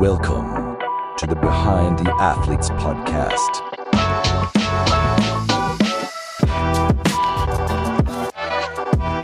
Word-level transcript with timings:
Welcome 0.00 0.78
to 1.16 1.26
the 1.26 1.34
Behind 1.34 1.98
the 1.98 2.08
Athletes 2.20 2.70
podcast. 2.70 3.64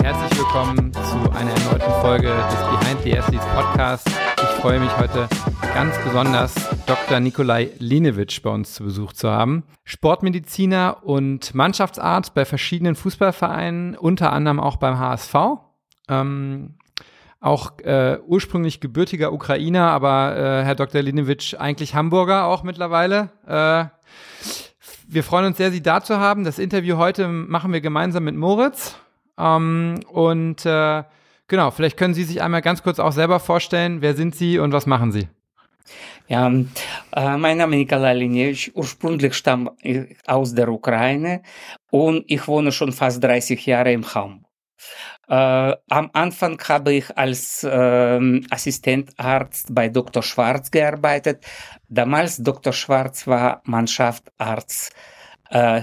Herzlich 0.03 0.37
willkommen 0.37 0.93
zu 0.93 1.31
einer 1.31 1.53
erneuten 1.53 1.93
Folge 2.01 2.27
des 2.27 2.59
Behind 2.59 3.01
the 3.05 3.17
Athletes 3.17 3.47
Podcast. 3.55 4.09
Ich 4.09 4.61
freue 4.61 4.81
mich 4.81 4.91
heute 4.99 5.29
ganz 5.75 5.97
besonders, 6.03 6.53
Dr. 6.87 7.21
Nikolai 7.21 7.71
Linewitsch 7.79 8.43
bei 8.43 8.51
uns 8.51 8.75
zu 8.75 8.83
Besuch 8.83 9.13
zu 9.13 9.31
haben. 9.31 9.63
Sportmediziner 9.85 11.05
und 11.05 11.55
Mannschaftsarzt 11.55 12.35
bei 12.35 12.45
verschiedenen 12.45 12.97
Fußballvereinen, 12.97 13.97
unter 13.97 14.33
anderem 14.33 14.59
auch 14.59 14.79
beim 14.79 14.99
HSV. 14.99 15.35
Ähm, 16.09 16.75
auch 17.45 17.79
äh, 17.81 18.19
ursprünglich 18.27 18.81
gebürtiger 18.81 19.33
Ukrainer, 19.33 19.91
aber 19.91 20.35
äh, 20.35 20.65
Herr 20.65 20.75
Dr. 20.75 21.03
Linewitsch 21.03 21.55
eigentlich 21.55 21.95
Hamburger 21.95 22.47
auch 22.47 22.63
mittlerweile. 22.63 23.31
Äh, 23.47 23.85
wir 25.07 25.23
freuen 25.23 25.47
uns 25.47 25.59
sehr, 25.59 25.71
Sie 25.71 25.83
da 25.83 26.03
zu 26.03 26.19
haben. 26.19 26.45
Das 26.45 26.59
Interview 26.59 26.97
heute 26.97 27.29
machen 27.29 27.73
wir 27.75 27.83
gemeinsam 27.83 28.25
mit 28.25 28.35
Moritz. 28.35 28.97
Ähm, 29.39 30.01
und 30.09 30.65
äh, 30.65 31.05
genau, 31.47 31.71
vielleicht 31.71 31.99
können 31.99 32.15
Sie 32.15 32.25
sich 32.25 32.41
einmal 32.41 32.63
ganz 32.63 32.83
kurz 32.83 32.99
auch 32.99 33.13
selber 33.13 33.39
vorstellen, 33.41 34.01
wer 34.01 34.15
sind 34.15 34.35
Sie 34.35 34.59
und 34.59 34.73
was 34.73 34.87
machen 34.87 35.13
Sie? 35.13 35.29
Ja, 36.29 36.49
äh, 36.49 37.37
mein 37.37 37.59
Name 37.59 37.77
ist 37.77 37.81
Nikolai 37.81 38.15
Linevich, 38.15 38.75
ursprünglich 38.75 39.35
stamme 39.35 39.73
ich 39.83 40.17
aus 40.27 40.55
der 40.55 40.71
Ukraine 40.71 41.43
und 41.91 42.25
ich 42.27 42.49
wohne 42.49 42.73
schon 42.73 42.93
fast 42.93 43.23
30 43.23 43.67
Jahre 43.67 43.93
in 43.93 44.03
Hamburg. 44.15 44.49
Äh, 45.29 45.77
am 45.89 46.11
Anfang 46.13 46.61
habe 46.69 46.95
ich 46.95 47.17
als 47.17 47.63
äh, 47.65 48.41
Assistentarzt 48.51 49.75
bei 49.75 49.89
Dr. 49.89 50.23
Schwarz 50.23 50.71
gearbeitet. 50.71 51.45
Damals 51.89 52.39
Dr. 52.39 52.73
Schwarz 52.73 53.27
war 53.27 53.63
Mannschaftsarzt, 53.65 54.93
äh, 55.51 55.83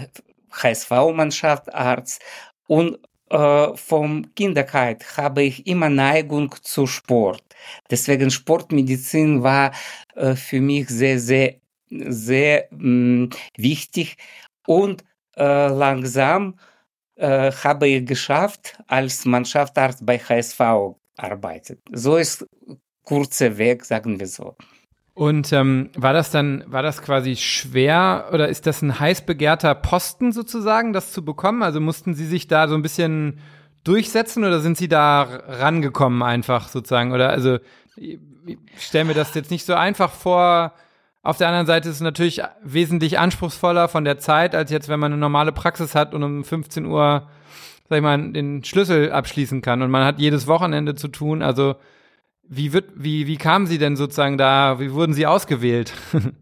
HSV-Mannschaftsarzt 0.52 2.22
und 2.68 3.00
äh, 3.30 3.76
vom 3.76 4.34
Kinderheit 4.36 5.18
habe 5.18 5.44
ich 5.44 5.66
immer 5.66 5.90
Neigung 5.90 6.54
zu 6.62 6.86
Sport. 6.86 7.44
Deswegen 7.90 8.30
Sportmedizin 8.30 9.42
war 9.44 9.72
äh, 10.16 10.36
für 10.36 10.62
mich 10.62 10.90
sehr, 10.90 11.20
sehr, 11.20 11.56
sehr 11.90 12.68
mh, 12.72 13.28
mm, 13.28 13.30
wichtig 13.58 14.18
und 14.68 15.04
äh, 15.38 15.68
langsam 15.68 16.56
äh, 17.22 17.52
habe 17.52 17.88
ich 17.88 18.06
geschafft, 18.06 18.78
als 18.88 19.26
Mannschaftsarzt 19.26 20.06
bei 20.06 20.18
HSV 20.18 20.60
arbeitet. 21.18 21.80
So 21.92 22.18
ist 22.18 22.46
kurzer 23.04 23.58
Weg, 23.58 23.86
sagen 23.86 24.20
wir 24.20 24.28
so. 24.28 24.56
Und 25.14 25.52
ähm, 25.54 25.90
war 25.96 26.14
das 26.14 26.32
dann, 26.32 26.64
war 26.68 26.82
das 26.82 27.02
quasi 27.02 27.36
schwer 27.36 28.30
oder 28.34 28.48
ist 28.48 28.66
das 28.66 28.82
ein 28.82 29.00
heiß 29.00 29.26
begehrter 29.26 29.76
Posten 29.76 30.32
sozusagen, 30.32 30.94
das 30.94 31.12
zu 31.12 31.24
bekommen? 31.24 31.64
Also 31.64 31.80
mussten 31.80 32.14
Sie 32.14 32.26
sich 32.26 32.48
da 32.48 32.68
so 32.68 32.76
ein 32.76 32.82
bisschen 32.82 33.40
durchsetzen 33.84 34.44
oder 34.44 34.62
sind 34.62 34.78
Sie 34.78 34.88
da 34.88 35.22
rangekommen 35.22 36.24
einfach 36.24 36.70
sozusagen? 36.70 37.12
Oder 37.12 37.30
also 37.30 37.60
ich 37.98 38.20
stelle 38.78 39.06
mir 39.06 39.14
das 39.14 39.36
jetzt 39.36 39.52
nicht 39.52 39.66
so 39.66 39.76
einfach 39.76 40.12
vor. 40.12 40.74
Auf 41.24 41.38
der 41.38 41.48
anderen 41.48 41.68
Seite 41.68 41.90
ist 41.90 41.96
es 41.96 42.02
natürlich 42.02 42.42
wesentlich 42.64 43.20
anspruchsvoller 43.20 43.88
von 43.88 44.04
der 44.04 44.18
Zeit, 44.18 44.56
als 44.56 44.72
jetzt, 44.72 44.90
wenn 44.90 45.00
man 45.00 45.12
eine 45.12 45.20
normale 45.20 45.52
Praxis 45.52 45.94
hat 45.94 46.16
und 46.16 46.24
um 46.24 46.44
15 46.44 46.86
Uhr, 46.86 47.28
sag 47.90 47.98
ich 47.98 48.02
mal, 48.02 48.32
den 48.32 48.64
Schlüssel 48.64 49.12
abschließen 49.12 49.62
kann 49.62 49.84
und 49.84 49.92
man 49.92 50.04
hat 50.04 50.20
jedes 50.20 50.48
Wochenende 50.48 50.96
zu 50.96 51.10
tun. 51.10 51.44
Also 51.44 51.76
wie, 52.48 52.74
wird, 52.74 52.90
wie, 52.96 53.28
wie 53.28 53.38
kamen 53.38 53.68
Sie 53.68 53.78
denn 53.78 53.96
sozusagen 53.96 54.38
da, 54.38 54.80
wie 54.80 54.94
wurden 54.94 55.14
Sie 55.14 55.28
ausgewählt? 55.28 55.94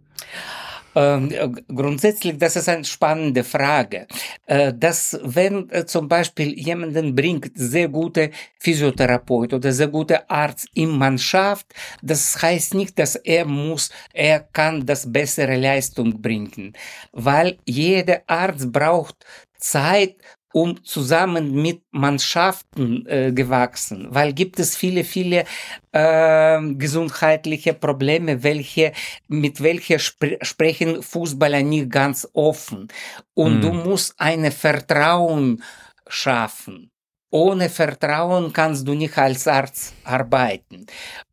Ähm, 1.00 1.55
grundsätzlich, 1.73 2.38
das 2.38 2.58
ist 2.58 2.67
eine 2.67 2.83
spannende 2.83 3.45
Frage. 3.45 4.05
Äh, 4.45 4.73
dass 4.73 5.17
wenn 5.23 5.70
äh, 5.70 5.86
zum 5.86 6.10
Beispiel 6.10 6.60
jemanden 6.60 7.15
bringt 7.15 7.52
sehr 7.55 7.87
gute 7.87 8.32
Physiotherapeut 8.60 9.54
oder 9.54 9.71
sehr 9.71 9.88
gute 9.88 10.30
Arzt 10.30 10.67
in 10.73 10.89
Mannschaft, 10.89 11.67
das 12.02 12.42
heißt 12.42 12.73
nicht, 12.73 12.99
dass 12.99 13.15
er 13.15 13.45
muss, 13.45 13.92
er 14.14 14.42
kann 14.42 14.86
das 14.86 15.09
bessere 15.09 15.55
Leistung 15.55 16.21
bringen, 16.21 16.73
weil 17.14 17.58
jeder 17.65 18.21
Arzt 18.27 18.70
braucht 18.70 19.26
Zeit, 19.58 20.15
um 20.54 20.83
zusammen 20.83 21.61
mit 21.61 21.83
Mannschaften 21.92 23.05
äh, 23.05 23.32
gewachsen, 23.32 24.08
weil 24.10 24.33
gibt 24.33 24.60
es 24.60 24.76
viele, 24.76 25.04
viele 25.04 25.45
äh, 25.92 26.60
gesundheitliche 26.73 27.73
Probleme, 27.73 28.43
welche 28.43 28.93
mit 29.27 29.61
welcher 29.61 29.99
spre 29.99 30.38
sprechen 30.42 31.04
Fußballer 31.04 31.61
nicht 31.61 31.92
ganz 31.92 32.27
offen. 32.33 32.88
Und 33.33 33.58
mhm. 33.58 33.61
du 33.61 33.73
musst 33.73 34.20
eine 34.20 34.52
Vertrauen 34.52 35.64
schaffen. 36.08 36.92
Ohne 37.32 37.70
Vertrauen 37.70 38.52
kannst 38.52 38.88
du 38.88 38.95
nicht 38.95 39.15
als 39.17 39.48
Arzt 39.48 39.93
arbeiten. 40.04 40.88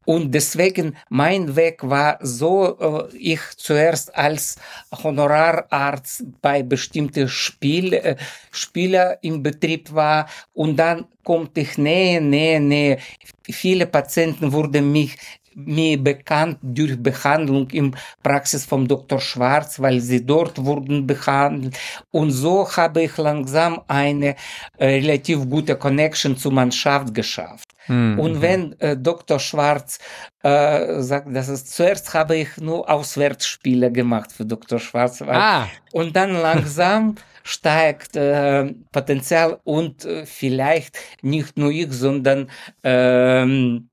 Und 0.07 0.33
deswegen 0.33 0.97
mein 1.11 1.57
Weg 1.57 1.81
war 1.83 2.19
so, 2.23 3.09
äh, 3.11 3.17
ich 3.17 3.41
zuerst 3.57 4.17
als 4.17 4.57
Honorararzt 5.03 6.25
bei 6.41 6.63
bestimmten 6.63 7.29
Spiel, 7.29 7.93
äh, 7.93 8.17
Spieler 8.53 9.19
im 9.23 9.43
Betrieb 9.43 9.93
war 9.93 10.29
und 10.55 10.77
dann 10.77 11.07
kommt 11.25 11.59
ich 11.59 11.77
näher, 11.77 12.21
näher, 12.21 12.61
näher. 12.61 12.99
Viele 13.43 13.87
Patienten 13.87 14.53
wurden 14.53 14.93
mich 14.93 15.17
mir 15.57 15.97
bekannt 15.99 16.59
durch 16.63 17.03
Behandlung 17.03 17.69
im 17.71 17.95
Praxis 18.23 18.65
vom 18.65 18.87
Dr. 18.87 19.21
Schwarz, 19.21 19.81
weil 19.81 20.01
sie 20.01 20.25
dort 20.25 20.63
wurden 20.65 21.07
behandelt. 21.07 21.77
Und 22.11 22.31
so 22.31 22.69
habe 22.77 23.03
ich 23.05 23.17
langsam 23.17 23.81
eine 23.89 24.37
äh, 24.77 24.87
relativ 24.87 25.49
gute 25.49 25.75
Connection 25.77 26.37
zur 26.37 26.53
Mannschaft 26.53 27.15
geschafft. 27.15 27.66
Mhm. 27.89 28.19
Und 28.19 28.43
wenn 28.43 28.79
äh, 28.81 28.97
Dr. 28.97 29.39
Schwarz 29.39 29.99
äh, 30.43 31.01
sagt, 31.01 31.35
dass 31.35 31.49
es 31.49 31.67
zuerst 31.67 32.15
habe 32.15 32.37
ich 32.37 32.57
nur 32.59 32.89
Auswärtsspiele 32.89 33.91
gemacht 33.93 34.33
für 34.33 34.45
Dr. 34.45 34.79
Schwarz. 34.79 35.23
Ah. 35.23 35.69
Und 35.93 36.17
dann 36.17 36.35
langsam 36.35 37.15
steigt 37.43 38.17
äh, 38.17 38.75
Potenzial 38.93 39.61
und 39.65 40.05
äh, 40.05 40.27
vielleicht 40.27 40.99
nicht 41.23 41.57
nur 41.57 41.71
ich, 41.71 41.93
sondern 41.93 42.51
ähm, 42.83 43.89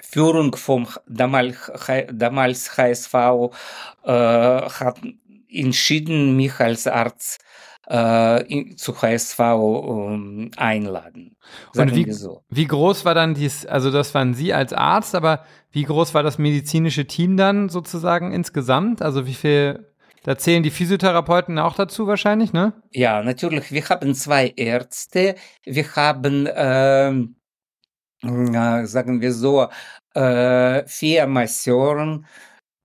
Führung 0.00 0.54
vom 0.56 0.88
damals, 1.06 1.70
damals 2.12 2.76
HSV 2.76 3.14
äh, 4.04 4.10
hat 4.10 5.00
entschieden, 5.50 6.36
mich 6.36 6.58
als 6.60 6.86
Arzt 6.86 7.42
in, 7.88 8.76
zu 8.76 9.02
HSV 9.02 9.38
ähm, 9.40 10.50
einladen. 10.56 11.36
Und 11.74 11.94
wie, 11.94 12.10
so. 12.12 12.44
wie 12.48 12.66
groß 12.66 13.04
war 13.04 13.14
dann 13.14 13.34
dies, 13.34 13.66
also 13.66 13.90
das 13.90 14.14
waren 14.14 14.34
Sie 14.34 14.54
als 14.54 14.72
Arzt, 14.72 15.14
aber 15.14 15.44
wie 15.72 15.84
groß 15.84 16.14
war 16.14 16.22
das 16.22 16.38
medizinische 16.38 17.06
Team 17.06 17.36
dann 17.36 17.68
sozusagen 17.70 18.32
insgesamt? 18.32 19.02
Also 19.02 19.26
wie 19.26 19.34
viel, 19.34 19.92
da 20.22 20.36
zählen 20.36 20.62
die 20.62 20.70
Physiotherapeuten 20.70 21.58
auch 21.58 21.74
dazu 21.74 22.06
wahrscheinlich, 22.06 22.52
ne? 22.52 22.74
Ja, 22.92 23.22
natürlich. 23.22 23.72
Wir 23.72 23.88
haben 23.88 24.14
zwei 24.14 24.52
Ärzte, 24.54 25.34
wir 25.64 25.96
haben, 25.96 26.46
ähm, 26.54 27.36
äh, 28.22 28.84
sagen 28.84 29.20
wir 29.20 29.32
so, 29.32 29.68
äh, 30.14 30.86
vier 30.86 31.26
Masseuren, 31.26 32.26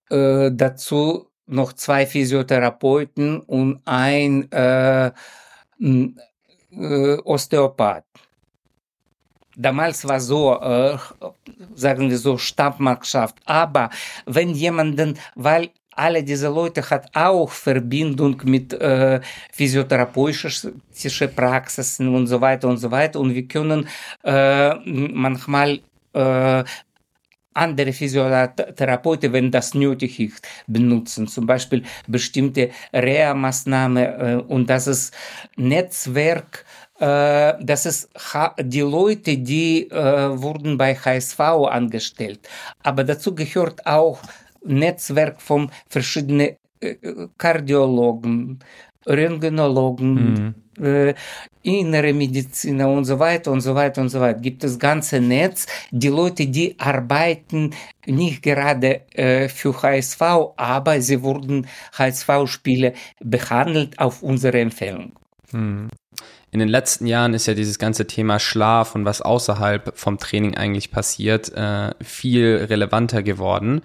äh, 0.10 0.50
dazu 0.54 1.27
noch 1.48 1.74
zwei 1.74 2.06
Physiotherapeuten 2.06 3.40
und 3.42 3.82
ein 3.86 4.52
äh, 4.52 5.12
äh, 5.80 7.18
Osteopath. 7.24 8.04
Damals 9.56 10.08
war 10.08 10.20
so, 10.20 10.54
äh, 10.62 10.98
sagen 11.74 12.10
wir 12.10 12.18
so, 12.18 12.38
Stammmannschaft. 12.38 13.38
Aber 13.46 13.90
wenn 14.26 14.50
jemanden, 14.50 15.18
weil 15.36 15.72
alle 15.98 16.24
diese 16.24 16.50
Leute 16.50 16.88
hat 16.90 17.10
auch 17.16 17.50
Verbindung 17.50 18.40
mit 18.46 18.72
äh, 18.74 19.20
physiotherapeutischen 19.52 20.84
Praxisen 21.36 22.14
und 22.14 22.28
so 22.28 22.40
weiter 22.40 22.68
und 22.68 22.78
so 22.78 22.92
weiter. 22.92 23.20
Und 23.20 23.34
wir 23.34 23.48
können 23.48 23.88
äh, 24.24 24.76
manchmal 24.86 25.80
äh, 26.14 26.64
andere 27.58 27.92
Physiotherapeuten, 27.94 29.34
wenn 29.34 29.52
das 29.52 29.74
nötig 29.74 30.20
ist, 30.20 30.48
benutzen. 30.68 31.28
Zum 31.28 31.46
Beispiel 31.46 31.84
bestimmte 32.08 32.70
Reha-Maßnahmen 32.94 33.98
äh, 33.98 34.42
und 34.48 34.70
das 34.70 34.88
ist 34.88 35.14
Netzwerk, 35.56 36.66
äh, 37.00 37.54
das 37.62 37.86
ist 37.86 38.10
die 38.62 38.82
Leute, 38.82 39.38
die 39.38 39.90
äh, 39.90 40.42
wurden 40.42 40.78
bei 40.78 40.96
HSV 40.96 41.40
angestellt. 41.40 42.48
Aber 42.84 43.04
dazu 43.04 43.34
gehört 43.34 43.86
auch 43.86 44.20
Netzwerk 44.64 45.42
von 45.42 45.72
verschiedenen 45.90 46.58
Kardiologen, 47.38 48.60
Röntgenologen, 49.08 50.54
mhm. 50.78 51.14
Innere 51.68 52.14
Mediziner 52.14 52.88
und 52.88 53.04
so 53.04 53.20
weiter 53.20 53.52
und 53.52 53.62
so 53.62 53.76
weiter 53.76 54.02
und 54.02 54.10
so 54.10 54.22
weiter. 54.22 54.40
Gibt 54.40 54.64
es 54.64 54.80
ganze 54.80 55.20
Netz, 55.20 55.68
die 55.92 56.08
Leute, 56.08 56.48
die 56.48 56.80
arbeiten 56.80 57.72
nicht 58.06 58.42
gerade 58.42 59.02
äh, 59.14 59.50
für 59.50 59.82
HSV, 59.82 60.22
aber 60.56 61.02
sie 61.02 61.22
wurden 61.22 61.68
HSV-Spiele 61.98 62.94
behandelt 63.20 64.00
auf 64.00 64.24
unsere 64.24 64.60
Empfehlung. 64.60 65.12
Hm. 65.52 65.90
In 66.52 66.60
den 66.60 66.70
letzten 66.70 67.06
Jahren 67.06 67.34
ist 67.34 67.46
ja 67.46 67.54
dieses 67.54 67.78
ganze 67.78 68.08
Thema 68.08 68.40
Schlaf 68.40 68.96
und 68.96 69.04
was 69.04 69.22
außerhalb 69.22 69.92
vom 69.98 70.18
Training 70.18 70.56
eigentlich 70.56 70.92
passiert, 70.92 71.54
äh, 71.54 71.92
viel 72.02 72.68
relevanter 72.70 73.22
geworden. 73.22 73.82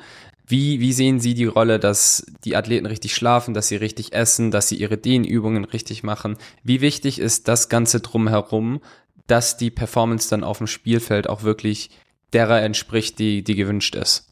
Wie, 0.46 0.80
wie 0.80 0.92
sehen 0.92 1.20
Sie 1.20 1.34
die 1.34 1.44
Rolle, 1.44 1.78
dass 1.78 2.26
die 2.44 2.56
Athleten 2.56 2.86
richtig 2.86 3.14
schlafen, 3.14 3.54
dass 3.54 3.68
sie 3.68 3.76
richtig 3.76 4.12
essen, 4.12 4.50
dass 4.50 4.68
sie 4.68 4.76
ihre 4.76 4.98
Dehnübungen 4.98 5.64
richtig 5.64 6.02
machen? 6.02 6.36
Wie 6.64 6.80
wichtig 6.80 7.18
ist 7.18 7.48
das 7.48 7.68
Ganze 7.68 8.00
drumherum, 8.00 8.80
dass 9.26 9.56
die 9.56 9.70
Performance 9.70 10.28
dann 10.28 10.44
auf 10.44 10.58
dem 10.58 10.66
Spielfeld 10.66 11.28
auch 11.28 11.42
wirklich 11.42 11.90
derer 12.32 12.60
entspricht, 12.62 13.18
die, 13.18 13.44
die 13.44 13.54
gewünscht 13.54 13.94
ist? 13.94 14.28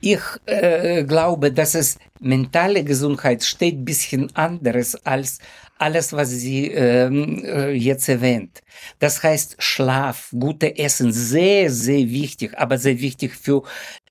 Ich 0.00 0.20
äh, 0.44 1.04
glaube, 1.04 1.52
dass 1.52 1.74
es 1.74 1.98
mentale 2.20 2.84
Gesundheit 2.84 3.42
steht 3.42 3.78
ein 3.78 3.84
bisschen 3.84 4.34
anderes 4.36 4.94
als 5.06 5.38
alles, 5.78 6.12
was 6.12 6.30
sie 6.30 6.70
ähm, 6.70 7.44
äh, 7.44 7.72
jetzt 7.72 8.08
erwähnt. 8.08 8.62
Das 8.98 9.22
heißt, 9.22 9.56
Schlaf, 9.58 10.30
gute 10.38 10.78
Essen, 10.78 11.12
sehr, 11.12 11.70
sehr 11.70 12.08
wichtig, 12.08 12.56
aber 12.56 12.78
sehr 12.78 13.00
wichtig 13.00 13.34
für 13.34 13.62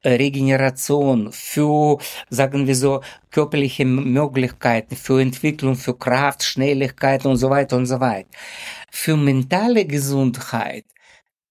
Regeneration, 0.10 1.32
für, 1.32 1.98
sagen 2.30 2.68
wir 2.68 2.76
so, 2.76 3.02
körperliche 3.32 3.86
Möglichkeiten, 3.86 4.96
für 4.96 5.22
Entwicklung, 5.22 5.76
für 5.76 5.98
Kraft, 5.98 6.44
Schnelligkeit 6.44 7.26
und 7.26 7.38
so 7.38 7.50
weiter 7.50 7.78
und 7.78 7.86
so 7.86 8.00
weiter. 8.00 8.30
Für 8.92 9.18
mentale 9.18 9.86
Gesundheit 9.86 10.86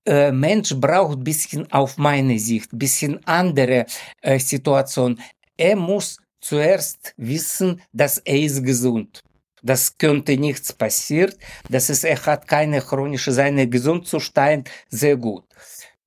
äh, 0.06 0.33
Mensch 0.33 0.75
braucht 0.75 1.25
bisschen 1.25 1.71
auf 1.73 1.97
meine 1.99 2.39
Sicht, 2.39 2.69
bisschen 2.73 3.25
andere 3.27 3.87
äh, 4.21 4.39
Situation. 4.39 5.21
Er 5.56 5.77
muss 5.77 6.19
zuerst 6.41 7.15
wissen, 7.17 7.81
dass 7.93 8.19
er 8.19 8.39
ist 8.39 8.62
gesund. 8.65 9.23
Das 9.62 9.97
könnte 9.97 10.37
nichts 10.37 10.75
passieren. 10.75 11.35
Das 11.71 11.89
ist, 11.89 12.05
er 12.05 12.23
hat 12.27 12.47
keine 12.47 12.83
chronische, 12.83 13.33
seine 13.33 13.67
Gesundzustand 13.67 14.71
sehr 14.91 15.17
gut. 15.17 15.45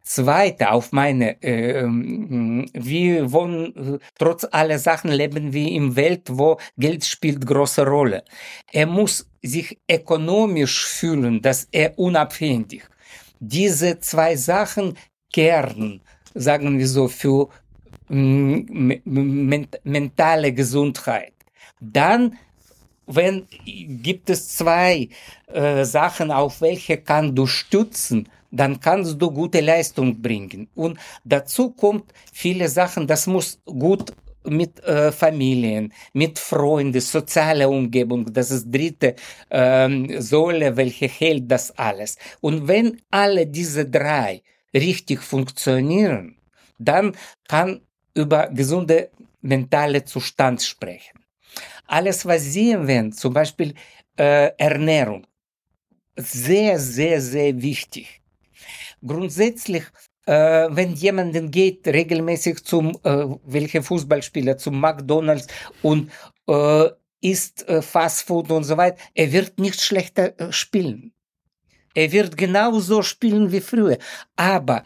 Zweite, 0.07 0.71
auf 0.71 0.93
meine, 0.93 1.41
äh, 1.43 1.83
wir 1.83 3.31
wollen, 3.31 3.99
trotz 4.17 4.47
aller 4.49 4.79
Sachen 4.79 5.11
leben 5.11 5.51
wir 5.51 5.67
in 5.67 5.95
Welt, 5.97 6.23
wo 6.31 6.57
Geld 6.77 7.03
spielt 7.03 7.45
große 7.45 7.85
Rolle. 7.85 8.23
Er 8.71 8.85
muss 8.85 9.29
sich 9.41 9.77
ökonomisch 9.91 10.85
fühlen, 10.85 11.41
dass 11.41 11.67
er 11.71 11.99
unabhängig 11.99 12.83
diese 13.39 13.99
zwei 13.99 14.35
Sachen 14.35 14.97
kehren, 15.31 16.01
sagen 16.33 16.79
wir 16.79 16.87
so, 16.87 17.07
für 17.07 17.49
mentale 19.83 20.53
Gesundheit. 20.53 21.33
Dann, 21.79 22.37
wenn 23.05 23.45
gibt 23.65 24.29
es 24.29 24.55
zwei 24.55 25.09
äh, 25.47 25.83
Sachen, 25.83 26.31
auf 26.31 26.61
welche 26.61 26.97
kann 26.97 27.35
du 27.35 27.45
stützen, 27.45 28.29
dann 28.51 28.79
kannst 28.79 29.21
du 29.21 29.31
gute 29.31 29.61
Leistung 29.61 30.21
bringen. 30.21 30.69
Und 30.75 30.99
dazu 31.23 31.71
kommt 31.71 32.13
viele 32.33 32.67
Sachen, 32.69 33.07
das 33.07 33.27
muss 33.27 33.59
gut 33.65 34.13
mit 34.43 34.81
äh, 34.83 35.11
Familien, 35.11 35.93
mit 36.13 36.39
Freunden, 36.39 37.01
soziale 37.01 37.67
Umgebung, 37.67 38.31
das 38.31 38.51
ist 38.51 38.71
dritte 38.71 39.15
ähm, 39.49 40.21
Säule, 40.21 40.75
welche 40.77 41.07
hält 41.07 41.51
das 41.51 41.77
alles. 41.77 42.17
Und 42.41 42.67
wenn 42.67 43.01
alle 43.11 43.45
diese 43.45 43.85
drei 43.85 44.41
richtig 44.73 45.21
funktionieren, 45.21 46.37
dann 46.79 47.13
kann 47.47 47.81
über 48.13 48.47
gesunde 48.47 49.09
mentale 49.41 50.03
Zustand 50.05 50.61
sprechen. 50.61 51.19
Alles, 51.85 52.25
was 52.25 52.43
Sie 52.43 52.71
erwähnen, 52.71 53.11
zum 53.11 53.33
Beispiel 53.33 53.73
äh, 54.17 54.51
Ernährung, 54.57 55.25
sehr, 56.15 56.79
sehr, 56.79 57.21
sehr 57.21 57.61
wichtig. 57.61 58.21
Grundsätzlich 59.05 59.83
äh, 60.27 60.67
wenn 60.69 60.93
jemanden 60.93 61.51
geht 61.51 61.87
regelmäßig 61.87 62.63
zum, 62.65 62.97
äh, 63.03 63.25
welche 63.45 63.81
Fußballspieler, 63.81 64.57
zum 64.57 64.79
McDonalds 64.79 65.47
und 65.81 66.11
äh, 66.47 66.89
isst 67.21 67.67
äh, 67.67 67.81
Fastfood 67.81 68.51
und 68.51 68.65
so 68.65 68.77
weiter, 68.77 68.97
er 69.15 69.31
wird 69.31 69.57
nicht 69.57 69.81
schlechter 69.81 70.39
äh, 70.39 70.51
spielen. 70.51 71.13
Er 71.93 72.11
wird 72.11 72.37
genauso 72.37 73.01
spielen 73.01 73.51
wie 73.51 73.61
früher. 73.61 73.97
Aber 74.35 74.83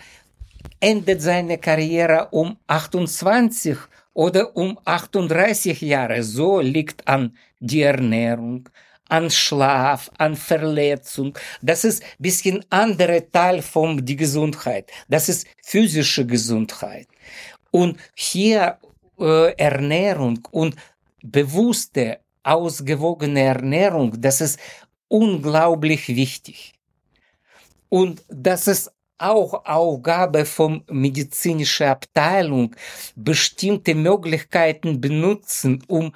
endet 0.80 1.22
seine 1.22 1.58
Karriere 1.58 2.30
um 2.31 2.58
28 2.68 3.78
oder 4.13 4.56
um 4.56 4.80
38 4.86 5.81
Jahre, 5.81 6.24
so 6.24 6.60
liegt 6.60 7.08
an 7.08 7.36
die 7.60 7.81
Ernährung, 7.81 8.69
an 9.12 9.30
Schlaf, 9.30 10.10
an 10.18 10.36
Verletzung. 10.36 11.38
Das 11.62 11.84
ist 11.84 12.02
bisschen 12.18 12.63
andere 12.69 13.30
Teil 13.30 13.62
von 13.62 14.04
die 14.06 14.16
Gesundheit. 14.16 14.90
Das 15.10 15.28
ist 15.28 15.48
physische 15.62 16.25
Gesundheit. 16.25 17.08
Und 17.72 18.00
hier 18.16 18.78
äh, 19.19 19.54
Ernährung 19.58 20.48
und 20.52 20.75
bewusste, 21.22 22.19
ausgewogene 22.44 23.42
Ernährung, 23.42 24.19
das 24.19 24.42
ist 24.42 24.60
unglaublich 25.10 26.08
wichtig. 26.08 26.74
Und 27.90 28.24
das 28.30 28.68
ist 28.68 28.92
auch 29.18 29.66
Aufgabe 29.66 30.46
von 30.46 30.84
medizinischen 30.90 31.88
Abteilung, 31.88 32.75
bestimmte 33.16 33.94
Möglichkeiten 33.94 35.00
benutzen, 35.02 35.84
um 35.88 36.13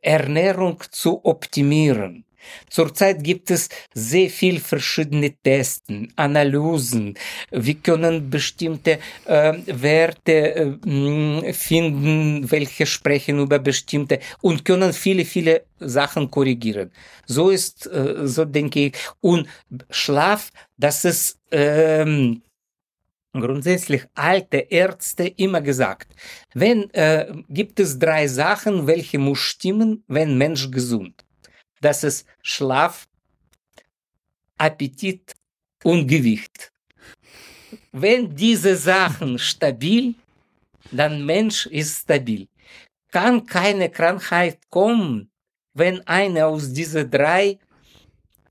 Ernährung 0.00 0.82
zu 0.90 1.24
optimieren. 1.24 2.24
Zurzeit 2.68 3.22
gibt 3.22 3.50
es 3.50 3.68
sehr 3.94 4.30
viel 4.30 4.60
verschiedene 4.60 5.34
Testen, 5.42 6.12
Analysen. 6.16 7.14
Wir 7.50 7.74
können 7.74 8.30
bestimmte 8.30 8.98
äh, 9.24 9.54
Werte 9.66 10.78
äh, 10.86 11.52
finden, 11.52 12.50
welche 12.50 12.86
sprechen 12.86 13.38
über 13.38 13.58
bestimmte 13.58 14.20
und 14.40 14.64
können 14.64 14.92
viele, 14.92 15.24
viele 15.24 15.62
Sachen 15.78 16.30
korrigieren. 16.30 16.90
So 17.26 17.50
ist, 17.50 17.86
äh, 17.86 18.26
so 18.26 18.44
denke 18.44 18.86
ich. 18.86 18.92
Und 19.20 19.48
Schlaf, 19.90 20.50
das 20.76 21.04
ist 21.04 21.38
ähm, 21.50 22.42
grundsätzlich 23.32 24.04
alte 24.14 24.58
Ärzte 24.58 25.28
immer 25.28 25.60
gesagt. 25.60 26.12
Wenn 26.54 26.90
äh, 26.90 27.32
gibt 27.48 27.80
es 27.80 27.98
drei 27.98 28.26
Sachen, 28.26 28.86
welche 28.86 29.18
muss 29.18 29.38
stimmen, 29.38 30.04
wenn 30.08 30.38
Mensch 30.38 30.70
gesund 30.70 31.24
das 31.80 32.04
ist 32.04 32.26
Schlaf, 32.42 33.06
Appetit 34.56 35.34
und 35.84 36.06
Gewicht. 36.06 36.72
Wenn 37.92 38.34
diese 38.34 38.76
Sachen 38.76 39.38
stabil, 39.38 40.14
dann 40.90 41.24
Mensch 41.24 41.66
ist 41.66 42.02
stabil. 42.02 42.48
Kann 43.10 43.46
keine 43.46 43.90
Krankheit 43.90 44.58
kommen, 44.70 45.30
wenn 45.74 46.06
eine 46.06 46.46
aus 46.46 46.72
diesen 46.72 47.10
drei 47.10 47.58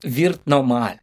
wird 0.02 0.46
normal. 0.46 0.98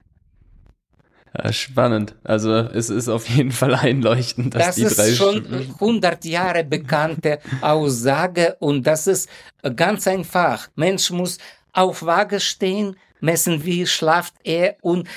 Ja, 1.38 1.52
spannend. 1.52 2.16
Also 2.24 2.54
es 2.54 2.90
ist 2.90 3.10
auf 3.10 3.28
jeden 3.30 3.52
Fall 3.52 3.76
einleuchtend, 3.76 4.56
dass 4.56 4.68
das 4.68 4.76
die 4.76 4.84
drei 4.84 5.10
ist 5.10 5.18
schon 5.18 5.46
100 5.46 6.24
Jahre 6.26 6.64
bekannte 6.64 7.40
Aussage 7.62 8.56
und 8.60 8.88
das 8.88 9.08
ist 9.08 9.30
ganz 9.76 10.08
einfach. 10.08 10.70
Mensch 10.76 11.12
muss 11.12 11.38
auf 11.76 12.06
Waage 12.06 12.40
stehen, 12.40 12.96
messen, 13.20 13.64
wie 13.66 13.86
schlaft 13.86 14.34
er 14.44 14.78
und 14.82 15.08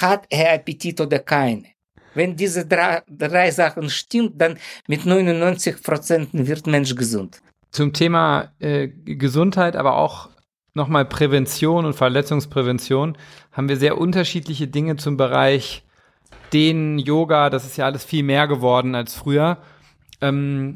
hat 0.00 0.26
er 0.30 0.54
Appetit 0.54 1.00
oder 1.00 1.18
keine. 1.18 1.64
Wenn 2.14 2.34
diese 2.34 2.64
drei, 2.66 3.02
drei 3.08 3.50
Sachen 3.50 3.90
stimmt, 3.90 4.40
dann 4.40 4.58
mit 4.88 5.04
99 5.04 5.82
Prozent 5.82 6.30
wird 6.32 6.66
Mensch 6.66 6.94
gesund. 6.94 7.42
Zum 7.70 7.92
Thema 7.92 8.52
äh, 8.58 8.88
Gesundheit, 8.88 9.76
aber 9.76 9.96
auch 9.96 10.30
nochmal 10.72 11.04
Prävention 11.04 11.84
und 11.84 11.94
Verletzungsprävention 11.94 13.18
haben 13.52 13.68
wir 13.68 13.76
sehr 13.76 13.98
unterschiedliche 13.98 14.68
Dinge 14.68 14.96
zum 14.96 15.16
Bereich 15.16 15.84
den 16.52 16.98
Yoga. 16.98 17.50
Das 17.50 17.66
ist 17.66 17.76
ja 17.76 17.84
alles 17.84 18.04
viel 18.04 18.22
mehr 18.22 18.46
geworden 18.46 18.94
als 18.94 19.14
früher. 19.14 19.58
Ähm, 20.20 20.74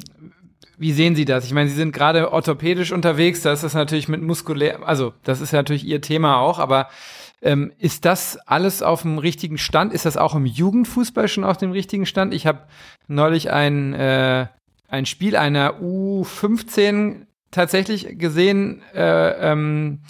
wie 0.81 0.93
sehen 0.93 1.15
Sie 1.15 1.27
das? 1.27 1.45
Ich 1.45 1.53
meine, 1.53 1.69
Sie 1.69 1.77
sind 1.77 1.93
gerade 1.93 2.33
orthopädisch 2.33 2.91
unterwegs, 2.91 3.43
das 3.43 3.63
ist 3.63 3.75
natürlich 3.75 4.09
mit 4.09 4.23
muskulär, 4.23 4.87
also 4.87 5.13
das 5.23 5.41
ist 5.41 5.53
natürlich 5.53 5.85
Ihr 5.85 6.01
Thema 6.01 6.39
auch, 6.39 6.59
aber 6.59 6.89
ähm, 7.43 7.73
ist 7.79 8.07
das 8.07 8.39
alles 8.47 8.83
auf 8.83 9.03
dem 9.03 9.19
richtigen 9.19 9.59
Stand? 9.59 9.93
Ist 9.93 10.07
das 10.07 10.17
auch 10.17 10.35
im 10.35 10.47
Jugendfußball 10.47 11.29
schon 11.29 11.45
auf 11.45 11.59
dem 11.59 11.73
richtigen 11.73 12.07
Stand? 12.07 12.33
Ich 12.33 12.47
habe 12.47 12.67
neulich 13.09 13.51
ein, 13.51 13.93
äh, 13.93 14.47
ein 14.89 15.07
Spiel 15.07 15.37
einer 15.37 15.81
U15 15.81 17.27
tatsächlich 17.51 18.19
gesehen, 18.19 18.83
äh, 18.95 19.53
ähm, 19.53 20.01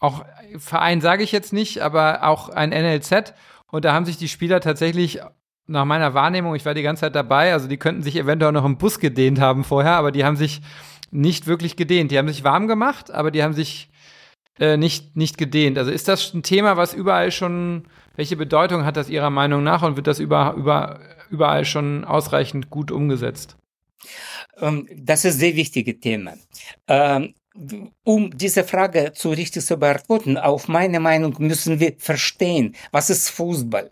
auch 0.00 0.24
Verein 0.58 1.00
sage 1.00 1.22
ich 1.22 1.32
jetzt 1.32 1.52
nicht, 1.52 1.80
aber 1.80 2.24
auch 2.24 2.48
ein 2.48 2.70
NLZ. 2.70 3.34
Und 3.70 3.84
da 3.84 3.92
haben 3.92 4.06
sich 4.06 4.16
die 4.16 4.28
Spieler 4.28 4.60
tatsächlich 4.60 5.20
nach 5.70 5.84
meiner 5.84 6.14
Wahrnehmung, 6.14 6.54
ich 6.54 6.66
war 6.66 6.74
die 6.74 6.82
ganze 6.82 7.02
Zeit 7.02 7.14
dabei, 7.14 7.52
also 7.52 7.68
die 7.68 7.76
könnten 7.76 8.02
sich 8.02 8.16
eventuell 8.16 8.52
noch 8.52 8.64
im 8.64 8.76
Bus 8.76 8.98
gedehnt 8.98 9.40
haben 9.40 9.64
vorher, 9.64 9.92
aber 9.92 10.10
die 10.10 10.24
haben 10.24 10.36
sich 10.36 10.60
nicht 11.12 11.46
wirklich 11.46 11.76
gedehnt. 11.76 12.10
Die 12.10 12.18
haben 12.18 12.28
sich 12.28 12.44
warm 12.44 12.66
gemacht, 12.66 13.10
aber 13.10 13.30
die 13.30 13.42
haben 13.42 13.52
sich 13.54 13.88
äh, 14.58 14.76
nicht, 14.76 15.16
nicht 15.16 15.38
gedehnt. 15.38 15.78
Also 15.78 15.90
ist 15.90 16.08
das 16.08 16.34
ein 16.34 16.42
Thema, 16.42 16.76
was 16.76 16.92
überall 16.92 17.30
schon, 17.30 17.84
welche 18.16 18.36
Bedeutung 18.36 18.84
hat 18.84 18.96
das 18.96 19.08
Ihrer 19.08 19.30
Meinung 19.30 19.62
nach 19.62 19.82
und 19.82 19.96
wird 19.96 20.06
das 20.06 20.18
über, 20.18 20.54
über, 20.56 21.00
überall 21.30 21.64
schon 21.64 22.04
ausreichend 22.04 22.70
gut 22.70 22.90
umgesetzt? 22.90 23.56
Ähm, 24.58 24.88
das 24.94 25.24
ist 25.24 25.34
ein 25.34 25.40
sehr 25.40 25.56
wichtiges 25.56 26.00
Thema. 26.00 26.34
Ähm, 26.88 27.34
um 28.04 28.36
diese 28.36 28.64
Frage 28.64 29.12
zu 29.12 29.30
richtig 29.30 29.64
zu 29.64 29.76
beantworten, 29.76 30.36
auf 30.36 30.68
meine 30.68 31.00
Meinung 31.00 31.34
müssen 31.38 31.80
wir 31.80 31.94
verstehen, 31.98 32.74
was 32.92 33.10
ist 33.10 33.30
Fußball? 33.30 33.90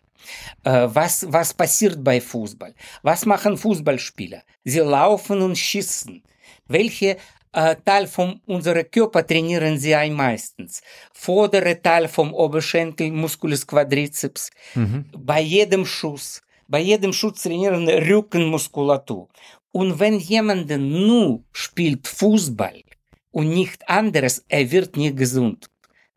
Was, 0.64 1.26
was 1.28 1.54
passiert 1.54 2.02
bei 2.02 2.20
Fußball? 2.20 2.74
Was 3.02 3.26
machen 3.26 3.56
Fußballspieler? 3.56 4.42
Sie 4.64 4.80
laufen 4.80 5.40
und 5.40 5.56
schießen. 5.56 6.22
Welche 6.66 7.16
äh, 7.52 7.76
Teil 7.84 8.06
von 8.06 8.40
unserem 8.46 8.90
Körper 8.90 9.26
trainieren 9.26 9.78
sie 9.78 9.94
am 9.94 10.12
meisten? 10.12 10.68
Vordere 11.12 11.80
Teil 11.80 12.08
vom 12.08 12.34
Oberschenkel, 12.34 13.10
Musculus 13.10 13.66
quadriceps. 13.66 14.50
Mhm. 14.74 15.06
Bei 15.16 15.40
jedem 15.40 15.84
Schuss. 15.86 16.42
Bei 16.66 16.80
jedem 16.80 17.12
Schuss 17.12 17.42
trainieren 17.42 17.88
Rückenmuskulatur. 17.88 19.28
Und 19.72 19.98
wenn 19.98 20.18
jemand 20.18 20.68
nur 20.68 21.42
spielt 21.52 22.06
Fußball 22.06 22.82
und 23.30 23.48
nicht 23.48 23.88
anderes, 23.88 24.44
er 24.48 24.70
wird 24.70 24.96
nicht 24.96 25.16
gesund. 25.16 25.68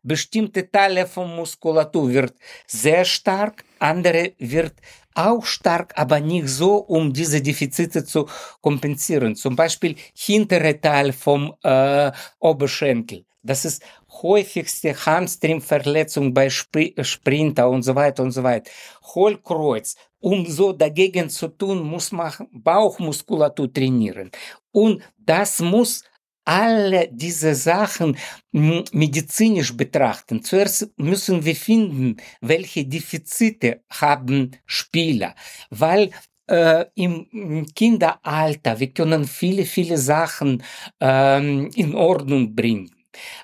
Bestimmte 0.02 0.70
Teile 0.70 1.06
von 1.06 1.34
Muskulatur 1.36 2.12
wird 2.12 2.34
sehr 2.66 3.04
stark, 3.04 3.64
andere 3.78 4.32
wird 4.38 4.74
auch 5.14 5.44
stark, 5.44 5.92
aber 5.96 6.20
nicht 6.20 6.48
so, 6.48 6.76
um 6.76 7.12
diese 7.12 7.40
Defizite 7.40 8.04
zu 8.04 8.26
kompensieren. 8.60 9.36
Zum 9.36 9.54
Beispiel 9.54 9.94
hintere 10.14 10.80
Teil 10.80 11.12
vom 11.12 11.54
äh, 11.62 12.10
Oberschenkel. 12.40 13.24
Das 13.42 13.64
ist 13.64 13.82
häufigste 14.22 14.94
Hamstringverletzung 14.94 16.32
bei 16.32 16.46
Sp 16.46 16.94
Sprinter 17.02 17.68
und 17.68 17.82
so 17.82 17.94
weiter 17.94 18.22
und 18.22 18.30
so 18.30 18.42
weiter. 18.42 18.70
Hohlkreuz. 19.14 19.96
Um 20.20 20.46
so 20.46 20.72
dagegen 20.72 21.28
zu 21.28 21.48
tun, 21.48 21.82
muss 21.82 22.12
man 22.12 22.32
Bauchmuskulatur 22.52 23.72
trainieren. 23.72 24.30
Und 24.70 25.02
das 25.18 25.60
muss 25.60 26.04
alle 26.44 27.08
diese 27.12 27.54
Sachen 27.54 28.16
medizinisch 28.50 29.76
betrachten. 29.76 30.42
Zuerst 30.42 30.90
müssen 30.96 31.44
wir 31.44 31.56
finden, 31.56 32.16
welche 32.40 32.84
Defizite 32.84 33.82
haben 33.90 34.50
Spieler, 34.66 35.34
weil 35.70 36.10
äh, 36.48 36.84
im 36.94 37.66
Kinderalter 37.74 38.80
wir 38.80 38.90
können 38.92 39.24
viele, 39.26 39.64
viele 39.64 39.98
Sachen 39.98 40.62
ähm, 41.00 41.70
in 41.74 41.94
Ordnung 41.94 42.54
bringen. 42.54 42.90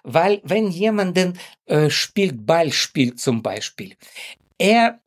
Weil 0.03 0.41
wenn 0.45 0.69
jemanden 0.69 1.39
äh, 1.67 1.91
spielt, 1.91 2.47
Ball 2.47 2.73
spielt 2.73 3.21
zum 3.21 3.43
Beispiel, 3.43 3.95
er 4.59 5.01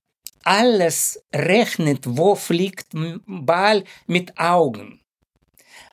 alles 0.44 1.24
rechnet, 1.34 2.06
wo 2.06 2.36
fliegt 2.36 2.88
Ball 3.26 3.84
mit 4.08 4.38
Augen. 4.38 5.01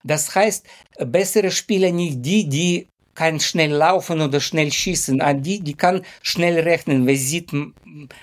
Das 0.08 0.34
heißt, 0.34 0.66
bessere 1.06 1.50
Spieler 1.50 1.92
nicht 1.92 2.18
die, 2.22 2.48
die 2.48 2.88
kann 3.14 3.40
schnell 3.40 3.72
laufen 3.72 4.20
oder 4.20 4.40
schnell 4.40 4.70
schießen, 4.70 5.20
an 5.20 5.42
die, 5.42 5.60
die 5.60 5.74
kann 5.74 6.02
schnell 6.22 6.60
rechnen, 6.60 7.04
wer 7.06 7.16
sieht 7.16 7.50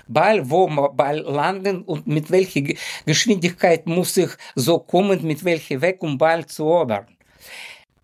Ball, 0.08 0.50
wo 0.50 0.68
Ball 1.02 1.20
landen 1.20 1.82
und 1.84 2.08
mit 2.08 2.32
welcher 2.32 2.62
Geschwindigkeit 3.06 3.86
muss 3.88 4.16
ich 4.16 4.30
so 4.56 4.80
kommen, 4.80 5.22
mit 5.28 5.44
welcher 5.44 5.82
Weg, 5.82 6.02
um 6.02 6.18
Ball 6.18 6.46
zu 6.46 6.64
erobern. 6.64 7.08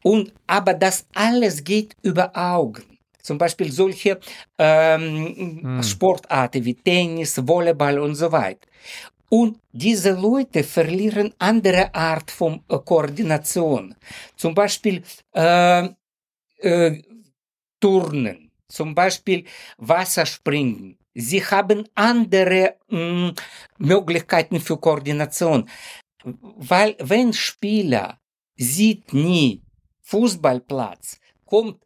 Und, 0.03 0.33
aber 0.47 0.73
das 0.73 1.05
alles 1.13 1.63
geht 1.63 1.95
über 2.01 2.35
Augen. 2.35 2.83
Zum 3.21 3.37
Beispiel 3.37 3.71
solche 3.71 4.19
ähm, 4.57 5.59
hm. 5.61 5.83
Sportarten 5.83 6.65
wie 6.65 6.73
Tennis, 6.73 7.39
Volleyball 7.47 7.99
und 7.99 8.15
so 8.15 8.31
weiter. 8.31 8.67
Und 9.33 9.61
diese 9.71 10.11
Leute 10.11 10.61
verlieren 10.61 11.33
andere 11.39 11.95
Art 11.95 12.29
von 12.29 12.61
äh, 12.67 12.77
Koordination. 12.79 13.95
Zum 14.35 14.53
Beispiel 14.53 15.01
äh, 15.33 15.87
äh, 16.57 17.01
Turnen, 17.79 18.51
zum 18.67 18.93
Beispiel 18.93 19.45
Wasserspringen. 19.77 20.97
Sie 21.13 21.41
haben 21.45 21.87
andere 21.95 22.75
mh, 22.89 22.99
mm, 22.99 23.35
Möglichkeiten 23.77 24.59
für 24.59 24.77
Koordination. 24.77 25.69
Weil 26.23 26.97
wenn 26.99 27.31
Spieler 27.31 28.19
sieht 28.57 29.13
nie 29.13 29.61
Fußballplatz, 30.01 31.21
kommt 31.45 31.81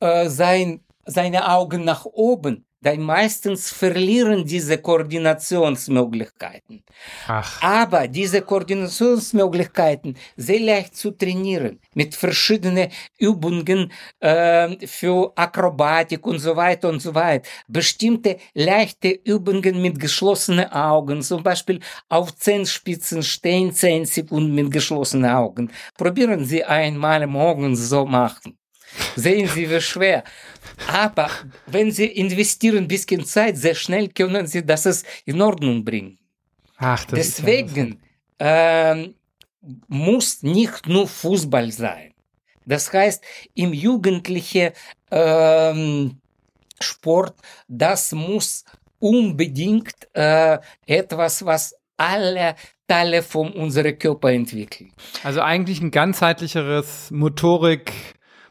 äh, 0.00 0.28
sein, 0.28 0.84
seine 1.06 1.48
Augen 1.48 1.82
nach 1.84 2.04
oben, 2.04 2.66
dann 2.82 3.00
meistens 3.00 3.70
verlieren 3.70 4.44
diese 4.44 4.78
Koordinationsmöglichkeiten. 4.78 6.82
Ach. 7.28 7.62
Aber 7.62 8.08
diese 8.08 8.42
Koordinationsmöglichkeiten 8.42 10.16
sehr 10.36 10.60
leicht 10.60 10.96
zu 10.96 11.10
trainieren 11.10 11.80
mit 11.94 12.14
verschiedenen 12.14 12.88
Übungen 13.18 13.92
äh, 14.20 14.86
für 14.86 15.32
Akrobatik 15.36 16.26
und 16.26 16.38
so 16.38 16.56
weiter 16.56 16.88
und 16.88 17.00
so 17.00 17.14
weiter. 17.14 17.48
Bestimmte 17.68 18.38
leichte 18.54 19.10
Übungen 19.10 19.82
mit 19.82 20.00
geschlossenen 20.00 20.70
Augen, 20.72 21.22
zum 21.22 21.42
Beispiel 21.42 21.80
auf 22.08 22.34
Zehenspitzen 22.36 23.22
stehen, 23.22 23.72
10 23.72 24.06
Sekunden 24.06 24.54
mit 24.54 24.70
geschlossenen 24.70 25.30
Augen. 25.30 25.70
Probieren 25.96 26.44
Sie 26.44 26.64
einmal 26.64 27.26
morgens 27.26 27.88
so 27.88 28.06
machen. 28.06 28.59
Sehen 29.16 29.48
Sie, 29.48 29.70
wie 29.70 29.80
schwer. 29.80 30.24
Aber 30.88 31.30
wenn 31.66 31.90
Sie 31.90 32.06
investieren 32.06 32.78
ein 32.78 32.88
bisschen 32.88 33.24
Zeit, 33.24 33.56
sehr 33.56 33.74
schnell 33.74 34.08
können 34.08 34.46
Sie 34.46 34.64
das 34.64 35.04
in 35.24 35.40
Ordnung 35.40 35.84
bringen. 35.84 36.18
Ach, 36.76 37.04
Deswegen 37.04 38.00
äh, 38.38 39.08
muss 39.88 40.42
nicht 40.42 40.88
nur 40.88 41.06
Fußball 41.06 41.70
sein. 41.70 42.14
Das 42.64 42.92
heißt, 42.92 43.22
im 43.54 43.72
jugendlichen 43.72 44.70
äh, 45.10 46.08
Sport, 46.80 47.34
das 47.68 48.12
muss 48.12 48.64
unbedingt 48.98 49.94
äh, 50.14 50.58
etwas, 50.86 51.44
was 51.44 51.74
alle 51.96 52.54
Teile 52.86 53.22
von 53.22 53.52
unserem 53.52 53.98
Körper 53.98 54.32
entwickeln. 54.32 54.92
Also 55.22 55.40
eigentlich 55.42 55.80
ein 55.80 55.90
ganzheitlicheres 55.90 57.10
Motorik- 57.10 57.92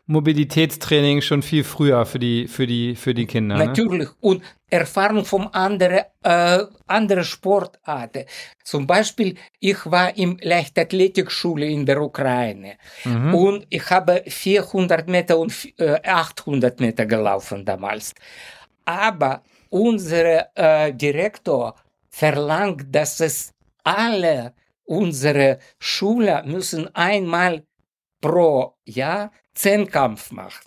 Mobilitätstraining 0.10 1.22
schon 1.22 1.44
viel 1.44 1.64
früher 1.64 2.04
für 2.04 2.18
die, 2.18 2.48
für 2.48 2.66
die, 2.66 2.96
für 2.96 3.14
die 3.14 3.28
Kinder. 3.28 3.58
Ne? 3.58 3.68
Natürlich. 3.68 4.10
Ne? 4.10 4.16
Und 4.22 4.44
Erfahrung 4.68 5.24
von 5.24 5.48
anderen, 5.54 6.02
äh, 6.24 6.64
anderen 6.88 7.24
Sportarten. 7.24 8.26
Zum 8.64 8.88
Beispiel, 8.88 9.36
ich 9.60 9.78
war 9.86 10.18
im 10.18 10.40
Leichtathletikschule 10.42 11.68
in 11.68 11.86
der 11.86 12.02
Ukraine. 12.02 12.78
Mhm. 13.06 13.36
Und 13.36 13.68
ich 13.70 13.88
habe 13.92 14.24
400 14.26 15.08
Meter 15.08 15.38
und 15.38 15.54
äh, 15.78 16.02
800 16.04 16.80
Meter 16.80 17.06
gelaufen 17.06 17.64
damals. 17.64 18.16
Aber 18.86 19.44
unser 19.70 20.58
äh, 20.58 20.92
Direktor 20.92 21.76
verlangt, 22.10 22.88
dass 22.90 23.20
es 23.20 23.52
alle 23.84 24.54
unsere 24.86 25.60
Schüler 25.78 26.44
müssen 26.46 26.94
einmal 26.96 27.64
pro 28.20 28.74
Jahr 28.86 29.32
Zehnkampf 29.60 30.32
machen. 30.32 30.66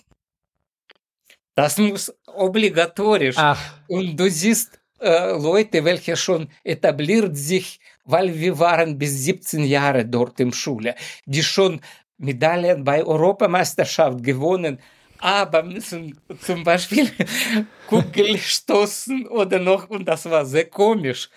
Das 1.55 1.79
muss 1.79 2.13
obligatorisch. 2.27 3.37
Ach. 3.39 3.61
Und 3.89 4.17
du 4.19 4.31
siehst 4.31 4.81
äh, 5.01 5.33
Leute, 5.33 5.85
welche 5.85 6.17
schon 6.17 6.49
etabliert 6.65 7.37
sich, 7.37 7.81
weil 8.05 8.29
wir 8.39 8.59
waren 8.59 8.99
bis 8.99 9.25
17 9.25 9.65
Jahre 9.65 10.05
dort 10.05 10.41
in 10.41 10.53
Schule, 10.53 10.95
die 11.27 11.43
schon 11.43 11.81
Medaillen 12.19 12.85
bei 12.85 13.05
Europameisterschaft 13.05 14.23
gewonnen, 14.23 14.79
aber 15.19 15.63
müssen 15.63 16.19
zum 16.41 16.63
Beispiel 16.63 17.11
Kugel 17.89 18.39
stoßen 18.39 19.27
oder 19.29 19.59
noch, 19.59 19.89
und 19.91 20.05
das 20.07 20.25
war 20.27 20.45
sehr 20.45 20.69
komisch. 20.69 21.29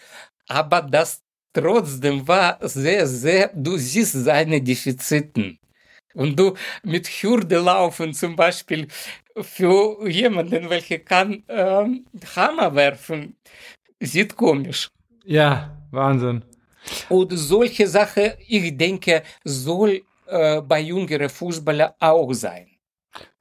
Aber 0.48 0.82
das 0.82 1.22
trotzdem 1.54 2.28
war 2.28 2.58
sehr, 2.62 3.08
sehr, 3.08 3.50
du 3.54 3.78
siehst 3.78 4.14
seine 4.14 4.62
Defiziten 4.62 5.60
und 6.16 6.40
du 6.40 6.56
mit 6.84 7.08
Hürde 7.08 7.60
laufen 7.60 8.14
zum 8.14 8.36
Beispiel 8.36 8.88
für 9.42 10.08
jemanden, 10.10 10.70
welcher 10.70 11.00
kann 11.00 11.44
ähm, 11.48 12.06
Hammer 12.36 12.74
werfen, 12.74 13.36
sieht 14.00 14.36
komisch. 14.36 14.90
Ja, 15.26 15.78
Wahnsinn. 15.92 16.44
Und 17.10 17.32
solche 17.32 17.88
Sachen, 17.88 18.34
ich 18.48 18.78
denke, 18.78 19.24
soll 19.44 20.02
äh, 20.28 20.62
bei 20.62 20.80
jüngeren 20.82 21.30
Fußballern 21.30 21.94
auch 22.00 22.32
sein. 22.34 22.68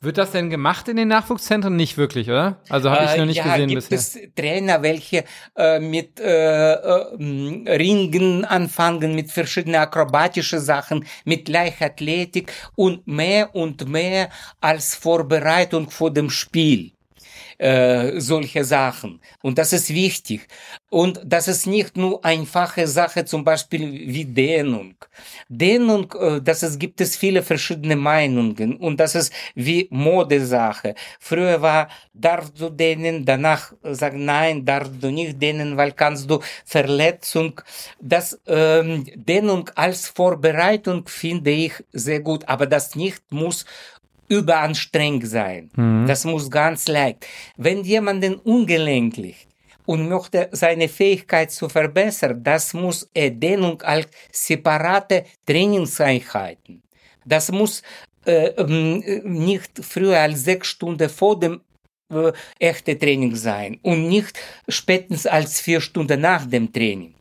Wird 0.04 0.18
das 0.18 0.32
denn 0.32 0.50
gemacht 0.50 0.88
in 0.88 0.96
den 0.96 1.08
Nachwuchszentren? 1.08 1.75
Nicht 1.76 1.96
wirklich, 1.96 2.28
oder? 2.28 2.61
Also 2.68 2.90
habe 2.90 3.04
ich 3.06 3.16
noch 3.16 3.26
nicht 3.26 3.38
äh, 3.38 3.46
ja, 3.46 3.52
gesehen 3.52 3.68
gibt 3.68 3.88
bisher. 3.88 4.23
es 4.23 4.34
Trainer, 4.34 4.82
welche 4.82 5.25
äh, 5.56 5.80
mit 5.80 6.20
äh, 6.20 6.73
äh, 6.73 7.76
Ringen 7.76 8.44
anfangen, 8.44 9.14
mit 9.14 9.30
verschiedenen 9.30 9.80
akrobatischen 9.80 10.61
Sachen, 10.61 11.04
mit 11.25 11.49
Leichtathletik 11.49 12.52
und 12.76 13.06
mehr 13.06 13.54
und 13.54 13.88
mehr 13.88 14.28
als 14.61 14.94
Vorbereitung 14.94 15.90
vor 15.90 16.12
dem 16.12 16.30
Spiel 16.30 16.93
äh, 17.58 18.20
solche 18.20 18.64
Sachen. 18.64 19.20
Und 19.42 19.58
das 19.58 19.73
ist 19.73 19.90
wichtig. 19.90 20.49
Und 20.90 21.20
das 21.25 21.49
ist 21.49 21.66
nicht 21.66 21.96
nur 21.96 22.25
einfache 22.25 22.87
Sache, 22.87 23.25
zum 23.25 23.44
Beispiel 23.44 24.08
wie 24.08 24.25
Dehnung. 24.25 24.94
Dehnung, 25.49 26.12
äh, 26.20 26.40
das 26.40 26.62
ist, 26.62 26.78
gibt 26.78 27.00
es 27.00 27.16
viele 27.16 27.42
verschiedene 27.42 27.96
Meinungen. 27.96 28.76
Und 28.76 28.99
das 29.00 29.14
ist 29.14 29.32
wie 29.54 29.88
Modesache. 29.90 30.94
Früher 31.18 31.61
war, 31.61 31.88
darfst 32.12 32.61
du 32.61 32.70
dehnen, 32.70 33.25
danach 33.25 33.73
sagen, 33.82 34.25
nein, 34.25 34.64
darfst 34.64 35.02
du 35.02 35.11
nicht 35.11 35.40
dehnen, 35.40 35.76
weil 35.76 35.92
kannst 35.92 36.30
du 36.30 36.40
Verletzung. 36.64 37.61
Das 38.00 38.40
ähm, 38.46 39.04
Dehnung 39.14 39.70
als 39.75 40.08
Vorbereitung 40.08 41.06
finde 41.08 41.50
ich 41.50 41.73
sehr 41.92 42.20
gut, 42.20 42.49
aber 42.49 42.66
das 42.66 42.94
nicht 42.94 43.23
muss 43.30 43.64
überanstrengend 44.28 45.26
sein. 45.26 45.71
Das 46.07 46.25
muss 46.25 46.50
ganz 46.50 46.88
leicht. 46.88 47.26
Wenn 47.57 47.83
jemanden 47.85 48.37
ungelenklich 48.37 49.47
und 49.87 50.09
möchte 50.09 50.49
seine 50.52 50.88
Fähigkeit 50.88 51.50
zu 51.50 51.69
verbessern, 51.69 52.43
das 52.43 52.73
muss 52.75 53.09
er 53.12 53.31
Dehnung 53.31 53.81
als 53.83 54.09
separate 54.33 55.25
Trainingseinheiten. 55.47 56.83
Das 57.25 57.50
muss 57.50 57.83
äh, 58.26 58.49
ähm, 58.57 59.02
nicht 59.25 59.71
früher 59.83 60.19
als 60.19 60.45
sechs 60.45 60.69
Stunden 60.69 61.09
vor 61.09 61.38
dem 61.38 61.61
äh, 62.11 62.33
echte 62.59 62.99
Training 62.99 63.35
sein 63.35 63.78
und 63.83 64.09
nicht 64.09 64.38
spätestens 64.69 65.26
als 65.26 65.61
vier 65.61 65.81
Stunden 65.81 66.21
nach 66.21 66.47
dem 66.47 66.73
Training. 66.73 67.14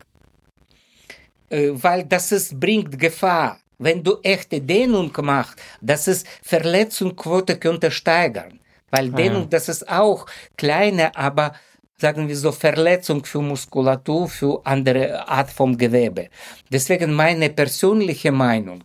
Äh, 1.49 1.71
weil 1.73 2.03
das 2.05 2.31
ist, 2.31 2.59
bringt 2.59 2.97
Gefahr. 2.97 3.59
Wenn 3.83 4.03
du 4.03 4.17
echte 4.23 4.61
Dehnung 4.61 5.11
machst, 5.21 5.59
das 5.81 6.07
ist 6.07 6.25
Verletzungsquote 6.41 7.57
könnte 7.57 7.91
steigern. 7.91 8.59
Weil 8.91 9.09
Dehnung, 9.09 9.49
das 9.49 9.69
ist 9.69 9.89
auch 9.89 10.27
kleine, 10.55 11.15
aber 11.15 11.53
sagen 11.97 12.27
wir 12.27 12.35
so 12.35 12.51
Verletzung 12.51 13.23
für 13.23 13.41
Muskulatur, 13.41 14.27
für 14.27 14.61
andere 14.65 15.27
Art 15.27 15.49
vom 15.49 15.77
Gewebe. 15.77 16.29
Deswegen 16.69 17.13
meine 17.13 17.49
persönliche 17.49 18.31
Meinung, 18.31 18.83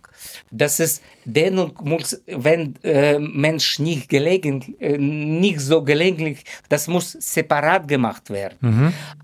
dass 0.51 0.81
es 0.81 1.03
Dehnung 1.25 1.73
muss, 1.83 2.21
wenn 2.27 2.75
äh, 2.83 3.19
Mensch 3.19 3.79
nicht 3.81 4.09
gelegentlich, 4.09 4.81
äh, 4.81 4.99
nicht 4.99 5.61
so 5.61 5.83
gelegentlich, 5.83 6.45
das 6.69 6.87
muss 6.87 7.13
separat 7.13 7.87
gemacht 7.89 8.31
werden. 8.31 8.59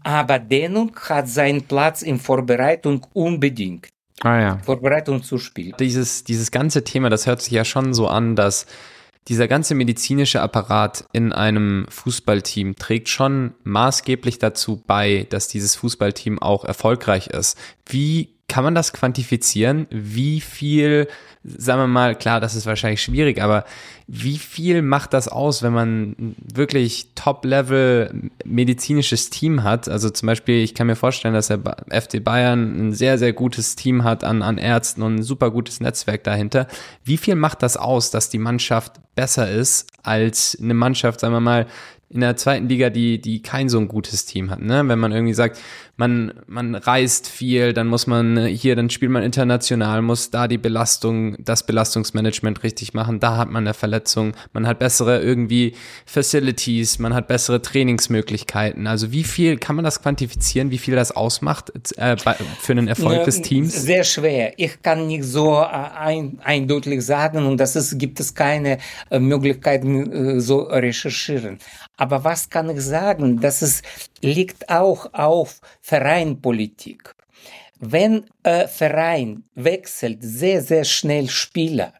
Aber 0.02 0.38
Dehnung 0.38 0.90
hat 1.08 1.28
seinen 1.28 1.62
Platz 1.62 2.02
in 2.02 2.18
Vorbereitung 2.18 3.06
unbedingt. 3.12 3.93
Ah 4.22 4.40
ja. 4.40 4.58
Vorbereitung 4.58 5.22
zu 5.22 5.38
Spiel. 5.38 5.74
Dieses, 5.78 6.24
dieses 6.24 6.50
ganze 6.50 6.84
Thema, 6.84 7.10
das 7.10 7.26
hört 7.26 7.42
sich 7.42 7.52
ja 7.52 7.64
schon 7.64 7.94
so 7.94 8.08
an, 8.08 8.36
dass 8.36 8.66
dieser 9.28 9.48
ganze 9.48 9.74
medizinische 9.74 10.42
Apparat 10.42 11.06
in 11.12 11.32
einem 11.32 11.86
Fußballteam 11.88 12.76
trägt 12.76 13.08
schon 13.08 13.54
maßgeblich 13.64 14.38
dazu 14.38 14.82
bei, 14.86 15.26
dass 15.30 15.48
dieses 15.48 15.76
Fußballteam 15.76 16.38
auch 16.40 16.64
erfolgreich 16.64 17.28
ist. 17.28 17.58
Wie 17.86 18.33
kann 18.48 18.64
man 18.64 18.74
das 18.74 18.92
quantifizieren? 18.92 19.86
Wie 19.90 20.40
viel, 20.40 21.08
sagen 21.42 21.80
wir 21.80 21.86
mal, 21.86 22.14
klar, 22.14 22.40
das 22.40 22.54
ist 22.54 22.66
wahrscheinlich 22.66 23.02
schwierig, 23.02 23.40
aber 23.40 23.64
wie 24.06 24.36
viel 24.36 24.82
macht 24.82 25.14
das 25.14 25.28
aus, 25.28 25.62
wenn 25.62 25.72
man 25.72 26.36
wirklich 26.54 27.08
Top-Level 27.14 28.30
medizinisches 28.44 29.30
Team 29.30 29.62
hat? 29.62 29.88
Also 29.88 30.10
zum 30.10 30.26
Beispiel, 30.26 30.62
ich 30.62 30.74
kann 30.74 30.86
mir 30.86 30.96
vorstellen, 30.96 31.32
dass 31.32 31.48
der 31.48 31.60
FC 31.90 32.22
Bayern 32.22 32.88
ein 32.88 32.92
sehr, 32.92 33.18
sehr 33.18 33.32
gutes 33.32 33.76
Team 33.76 34.04
hat 34.04 34.24
an, 34.24 34.42
an 34.42 34.58
Ärzten 34.58 35.02
und 35.02 35.16
ein 35.16 35.22
super 35.22 35.50
gutes 35.50 35.80
Netzwerk 35.80 36.22
dahinter. 36.24 36.66
Wie 37.02 37.16
viel 37.16 37.36
macht 37.36 37.62
das 37.62 37.78
aus, 37.78 38.10
dass 38.10 38.28
die 38.28 38.38
Mannschaft 38.38 39.00
besser 39.14 39.50
ist 39.50 39.88
als 40.02 40.58
eine 40.60 40.74
Mannschaft, 40.74 41.20
sagen 41.20 41.32
wir 41.32 41.40
mal, 41.40 41.66
in 42.10 42.20
der 42.20 42.36
zweiten 42.36 42.68
Liga, 42.68 42.90
die, 42.90 43.20
die 43.20 43.42
kein 43.42 43.68
so 43.68 43.78
ein 43.78 43.88
gutes 43.88 44.24
Team 44.24 44.50
hat, 44.50 44.60
ne? 44.60 44.86
Wenn 44.86 45.00
man 45.00 45.10
irgendwie 45.10 45.34
sagt, 45.34 45.58
man, 45.96 46.32
man 46.46 46.74
reist 46.74 47.28
viel, 47.28 47.72
dann 47.72 47.86
muss 47.86 48.06
man 48.06 48.36
äh, 48.36 48.48
hier, 48.48 48.74
dann 48.74 48.90
spielt 48.90 49.12
man 49.12 49.22
international, 49.22 50.02
muss 50.02 50.30
da 50.30 50.48
die 50.48 50.58
Belastung, 50.58 51.36
das 51.38 51.64
Belastungsmanagement 51.66 52.62
richtig 52.64 52.94
machen, 52.94 53.20
da 53.20 53.36
hat 53.36 53.50
man 53.50 53.64
eine 53.64 53.74
Verletzung, 53.74 54.34
man 54.52 54.66
hat 54.66 54.80
bessere 54.80 55.22
irgendwie 55.22 55.74
Facilities, 56.04 56.98
man 56.98 57.14
hat 57.14 57.28
bessere 57.28 57.62
Trainingsmöglichkeiten. 57.62 58.86
Also 58.86 59.12
wie 59.12 59.22
viel, 59.22 59.56
kann 59.56 59.76
man 59.76 59.84
das 59.84 60.02
quantifizieren, 60.02 60.70
wie 60.70 60.78
viel 60.78 60.96
das 60.96 61.12
ausmacht 61.12 61.72
äh, 61.96 62.16
für 62.16 62.72
einen 62.72 62.88
Erfolg 62.88 63.24
des 63.24 63.42
Teams? 63.42 63.74
Sehr 63.74 64.02
schwer. 64.02 64.54
Ich 64.56 64.82
kann 64.82 65.06
nicht 65.06 65.24
so 65.24 65.60
äh, 65.60 65.66
ein, 65.66 66.40
eindeutig 66.42 67.02
sagen 67.02 67.46
und 67.46 67.58
das 67.58 67.76
ist, 67.76 67.98
gibt 67.98 68.18
es 68.18 68.34
keine 68.34 68.78
äh, 69.10 69.20
Möglichkeiten 69.20 70.40
so 70.40 70.62
recherchieren. 70.62 71.58
Aber 71.96 72.24
was 72.24 72.50
kann 72.50 72.68
ich 72.70 72.80
sagen? 72.80 73.40
Das 73.40 73.62
ist, 73.62 73.84
liegt 74.20 74.68
auch 74.68 75.12
auf 75.12 75.60
Vereinpolitik. 75.84 77.14
Wenn 77.78 78.24
äh, 78.42 78.66
Verein 78.66 79.44
wechselt 79.54 80.18
sehr, 80.22 80.62
sehr 80.62 80.84
schnell 80.84 81.28
Spieler, 81.28 81.92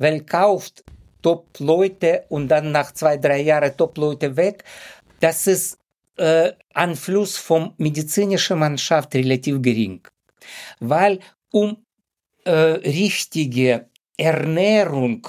weil 0.00 0.22
kauft 0.22 0.82
Top-Leute 1.22 2.24
und 2.30 2.48
dann 2.48 2.72
nach 2.72 2.90
zwei, 2.90 3.16
drei 3.18 3.42
Jahren 3.42 3.76
Top-Leute 3.76 4.36
weg, 4.36 4.64
das 5.20 5.46
ist 5.46 5.78
äh, 6.16 6.50
Einfluss 6.74 7.36
vom 7.36 7.74
medizinischen 7.78 8.58
Mannschaft 8.58 9.14
relativ 9.14 9.62
gering. 9.62 10.00
Weil 10.80 11.20
um 11.52 11.76
äh, 12.44 12.50
richtige 12.50 13.88
Ernährung 14.16 15.28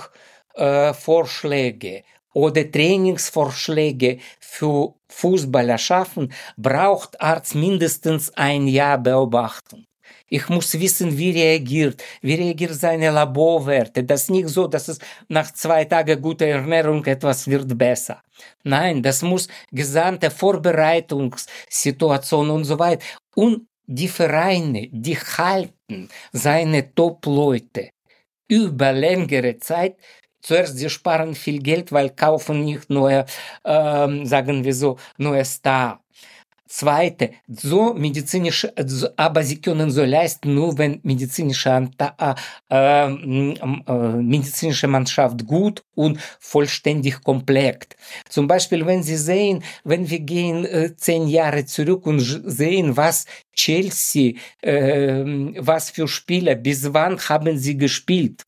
äh, 0.56 0.95
Vorschläge 0.95 2.03
oder 2.34 2.69
Trainingsvorschläge 2.69 4.17
für 4.39 4.93
Fußballer 5.10 5.78
schaffen, 5.78 6.34
braucht 6.58 7.22
Arzt 7.22 7.56
mindestens 7.56 8.32
ein 8.36 8.67
Jahr 8.67 8.98
Beobachtung. 8.98 9.86
Ich 10.28 10.50
muss 10.50 10.78
wissen, 10.80 11.17
wie 11.17 11.32
reagiert, 11.32 12.04
wie 12.22 12.34
reagiert 12.34 12.74
seine 12.74 13.12
Laborwerte. 13.12 14.04
Das 14.04 14.24
ist 14.24 14.32
nicht 14.32 14.50
so, 14.50 14.67
dass 14.67 14.88
es 14.88 14.98
nach 15.28 15.52
zwei 15.54 15.86
Tagen 15.86 16.19
guter 16.22 16.48
Ernährung 16.48 17.06
etwas 17.06 17.48
wird 17.48 17.78
besser. 17.78 18.22
Nein, 18.63 19.04
das 19.04 19.22
muss 19.22 19.48
gesamte 19.72 20.32
Vorbereitungssituation 20.32 22.50
und 22.50 22.65
so 22.65 22.80
weiter. 22.80 23.06
Und 23.36 23.67
die 23.86 24.08
Vereine, 24.08 24.88
die 24.91 25.17
halten 25.17 26.10
seine 26.32 26.96
Top-Leute 26.96 27.89
über 28.48 28.91
längere 28.91 29.60
Zeit. 29.60 29.98
Zuerst, 30.43 30.77
sie 30.77 30.89
sparen 30.89 31.36
viel 31.36 31.60
Geld, 31.60 31.91
weil 31.93 32.10
kaufen 32.10 32.65
nicht 32.65 32.89
neue, 32.89 33.25
ähm, 33.63 34.25
sagen 34.25 34.63
wir 34.65 34.75
so, 34.75 34.97
neue 35.17 35.45
Star. 35.45 36.01
Zweite, 36.67 37.29
so 37.47 37.93
medizinische, 37.93 38.73
aber 39.15 39.43
sie 39.43 39.62
können 39.62 39.91
so 39.91 40.03
leisten, 40.03 40.56
nur 40.56 40.75
wenn 40.79 40.99
medizinische, 41.03 41.88
äh, 41.99 42.34
äh, 42.71 43.10
medizinische 44.34 44.88
Mannschaft 44.88 45.45
gut 45.45 45.84
und 45.93 46.19
vollständig 46.39 47.23
komplett. 47.23 47.95
Zum 48.27 48.47
Beispiel, 48.47 48.84
wenn 48.88 49.03
Sie 49.03 49.17
sehen, 49.17 49.63
wenn 49.84 50.10
wir 50.10 50.21
gehen 50.21 50.65
äh, 50.65 50.95
zehn 50.95 51.27
Jahre 51.27 51.63
zurück 51.65 52.08
und 52.08 52.19
sehen, 52.19 52.97
was 52.97 53.25
Chelsea, 53.56 54.34
was 54.63 55.91
für 55.91 56.08
Spieler, 56.08 56.56
bis 56.56 56.91
wann 56.91 57.19
haben 57.29 57.56
sie 57.60 57.77
gespielt? 57.77 58.43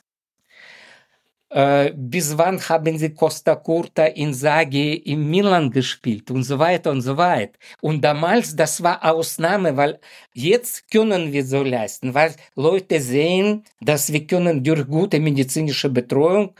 Äh, 1.56 1.94
bis 1.96 2.38
wann 2.38 2.60
haben 2.68 2.98
sie 2.98 3.14
Costa 3.14 3.56
Curta, 3.56 4.08
Inzaghi 4.08 4.96
in 4.96 5.30
Milan 5.30 5.72
gespielt 5.72 6.30
und 6.30 6.44
so 6.44 6.60
weiter 6.60 6.92
und 6.92 7.00
so 7.02 7.16
weiter. 7.16 7.58
Und 7.80 8.02
damals, 8.04 8.58
das 8.58 8.84
war 8.84 9.02
Ausnahme, 9.06 9.78
weil 9.78 9.98
jetzt 10.34 10.92
können 10.92 11.32
wir 11.32 11.46
so 11.46 11.64
leisten, 11.64 12.14
weil 12.14 12.36
Leute 12.56 13.00
sehen, 13.00 13.64
dass 13.80 14.12
wir 14.12 14.28
können 14.28 14.66
durch 14.66 14.86
gute 14.86 15.18
medizinische 15.22 15.90
Betreuung 15.90 16.54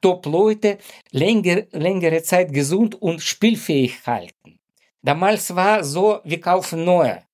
Top-Leute 0.00 0.78
länger, 1.10 1.62
längere 1.72 2.22
Zeit 2.22 2.52
gesund 2.52 2.94
und 2.94 3.20
spielfähig 3.20 4.06
halten. 4.06 4.60
Damals 5.02 5.56
war 5.56 5.82
so, 5.82 6.20
wir 6.22 6.40
kaufen 6.40 6.84
neue. 6.84 7.24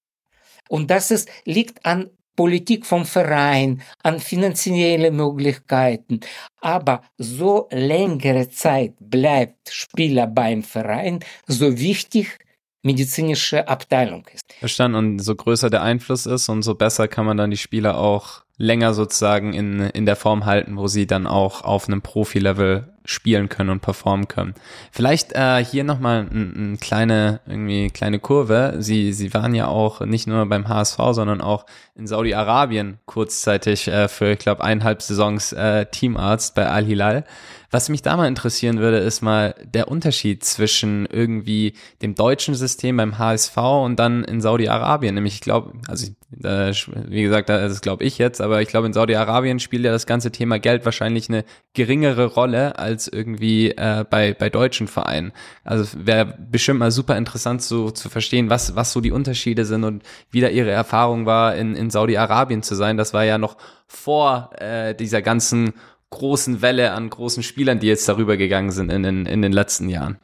Und 0.71 0.91
das 0.91 1.11
ist, 1.11 1.29
liegt 1.45 1.85
an 1.85 2.09
Politik 2.37 2.87
vom 2.87 3.05
Verein, 3.05 3.83
an 4.03 4.21
finanzielle 4.21 5.11
Möglichkeiten. 5.11 6.21
Aber 6.61 7.03
so 7.19 7.69
längere 7.71 8.49
Zeit 8.49 8.95
bleibt 8.99 9.71
Spieler 9.71 10.27
beim 10.27 10.63
Verein, 10.63 11.21
so 11.47 11.79
wichtig 11.79 12.39
medizinische 12.83 13.69
Abteilung 13.69 14.27
ist. 14.33 14.43
Verstanden. 14.59 14.97
Und 14.97 15.19
so 15.21 15.35
größer 15.35 15.71
der 15.71 15.83
Einfluss 15.83 16.27
ist, 16.27 16.49
umso 16.49 16.75
besser 16.75 17.09
kann 17.09 17.27
man 17.27 17.37
dann 17.37 17.51
die 17.51 17.57
Spieler 17.57 17.97
auch 17.99 18.43
länger 18.57 18.95
sozusagen 18.95 19.55
in, 19.55 19.81
in 19.81 20.07
der 20.07 20.17
Form 20.17 20.45
halten, 20.45 20.77
wo 20.77 20.87
sie 20.87 21.07
dann 21.07 21.27
auch 21.27 21.63
auf 21.63 21.89
einem 21.89 22.03
Profi-Level 22.03 22.93
spielen 23.05 23.49
können 23.49 23.71
und 23.71 23.81
performen 23.81 24.29
können. 24.29 24.55
Vielleicht 24.91 25.33
äh, 25.33 25.65
hier 25.65 25.85
nochmal 25.85 26.29
eine 26.31 26.53
ein 26.55 26.79
kleine, 26.79 27.41
irgendwie 27.47 27.91
kleine 27.91 28.21
Kurve. 28.21 28.77
Sie, 28.79 29.13
sie 29.13 29.35
waren 29.35 29.55
ja 29.55 29.67
auch 29.67 30.01
nicht 30.01 30.27
nur 30.27 30.47
beim 30.47 30.69
HSV, 30.69 30.99
sondern 31.11 31.41
auch 31.41 31.67
in 31.95 32.07
Saudi-Arabien 32.07 32.99
kurzzeitig 33.07 33.89
äh, 33.89 34.09
für, 34.09 34.33
ich 34.33 34.39
glaube, 34.39 34.63
eineinhalb 34.63 35.03
Saisons 35.03 35.53
äh, 35.53 35.87
Teamarzt 35.87 36.55
bei 36.55 36.69
Al-Hilal. 36.69 37.25
Was 37.71 37.89
mich 37.89 38.03
da 38.03 38.17
mal 38.17 38.29
interessieren 38.29 38.79
würde, 38.79 38.99
ist 38.99 39.23
mal 39.23 39.55
der 39.65 39.89
Unterschied 39.89 40.45
zwischen 40.45 41.07
irgendwie 41.07 41.73
dem 42.03 42.15
deutschen 42.15 42.55
System 42.55 42.99
beim 42.99 43.19
HSV 43.19 43.57
und 43.57 43.97
dann 43.99 44.25
in 44.25 44.41
Saudi-Arabien. 44.41 45.15
Nämlich, 45.15 45.35
ich 45.35 45.41
glaube, 45.41 45.73
also 45.89 46.07
äh, 46.07 46.13
wie 46.35 47.23
gesagt, 47.23 47.49
das 47.49 47.81
glaube 47.83 48.05
ich 48.05 48.19
jetzt, 48.19 48.41
aber 48.41 48.63
ich 48.63 48.69
glaube, 48.69 48.87
in 48.87 48.93
Saudi-Arabien 48.93 49.61
spielt 49.61 49.85
ja 49.85 49.93
das 49.93 50.07
ganze 50.07 50.33
Thema 50.33 50.59
Geld 50.59 50.85
wahrscheinlich 50.85 51.29
eine 51.29 51.45
geringere 51.75 52.27
Rolle 52.27 52.79
als 52.79 53.07
irgendwie 53.07 53.71
äh, 53.71 54.05
bei, 54.09 54.33
bei 54.33 54.49
deutschen 54.49 54.89
Vereinen. 54.89 55.33
Also 55.63 55.87
wäre 55.95 56.39
bestimmt 56.51 56.81
mal 56.81 56.91
super 56.91 57.17
interessant 57.17 57.63
so, 57.63 57.91
zu 57.91 58.09
verstehen, 58.09 58.51
was, 58.51 58.75
was 58.77 58.93
so 58.93 59.01
die 59.01 59.13
Unterschiede 59.13 59.65
sind 59.65 59.85
und 59.85 60.03
wie 60.31 60.41
da 60.41 60.49
ihre 60.49 60.71
Erfahrung 60.71 61.27
war, 61.27 61.55
in, 61.55 61.77
in 61.77 61.91
Saudi-Arabien 61.91 62.63
zu 62.63 62.75
sein. 62.75 62.97
Das 62.97 63.13
war 63.13 63.25
ja 63.25 63.37
noch 63.37 63.57
vor 63.87 64.51
äh, 64.59 64.95
dieser 64.95 65.21
ganzen 65.21 65.75
großen 66.13 66.63
Welle 66.63 66.93
an 66.93 67.11
großen 67.11 67.43
Spielern, 67.43 67.81
die 67.81 67.89
jetzt 67.89 68.09
darüber 68.09 68.37
gegangen 68.37 68.71
sind 68.71 68.91
in 68.91 69.03
den, 69.03 69.27
in 69.27 69.43
den 69.43 69.53
letzten 69.53 69.89
Jahren? 69.89 70.19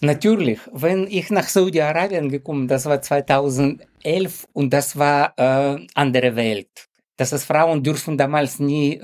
Natürlich, 0.00 0.60
wenn 0.72 1.06
ich 1.06 1.30
nach 1.30 1.48
Saudi-Arabien 1.48 2.28
gekommen, 2.28 2.68
das 2.68 2.84
war 2.86 3.00
2011 3.00 4.46
und 4.52 4.72
das 4.72 4.96
war 4.98 5.32
äh, 5.36 5.86
andere 5.94 6.36
Welt. 6.36 6.88
Das 7.16 7.32
ist 7.32 7.44
Frauen 7.44 7.82
dürfen 7.82 8.18
damals 8.18 8.58
nie 8.58 9.00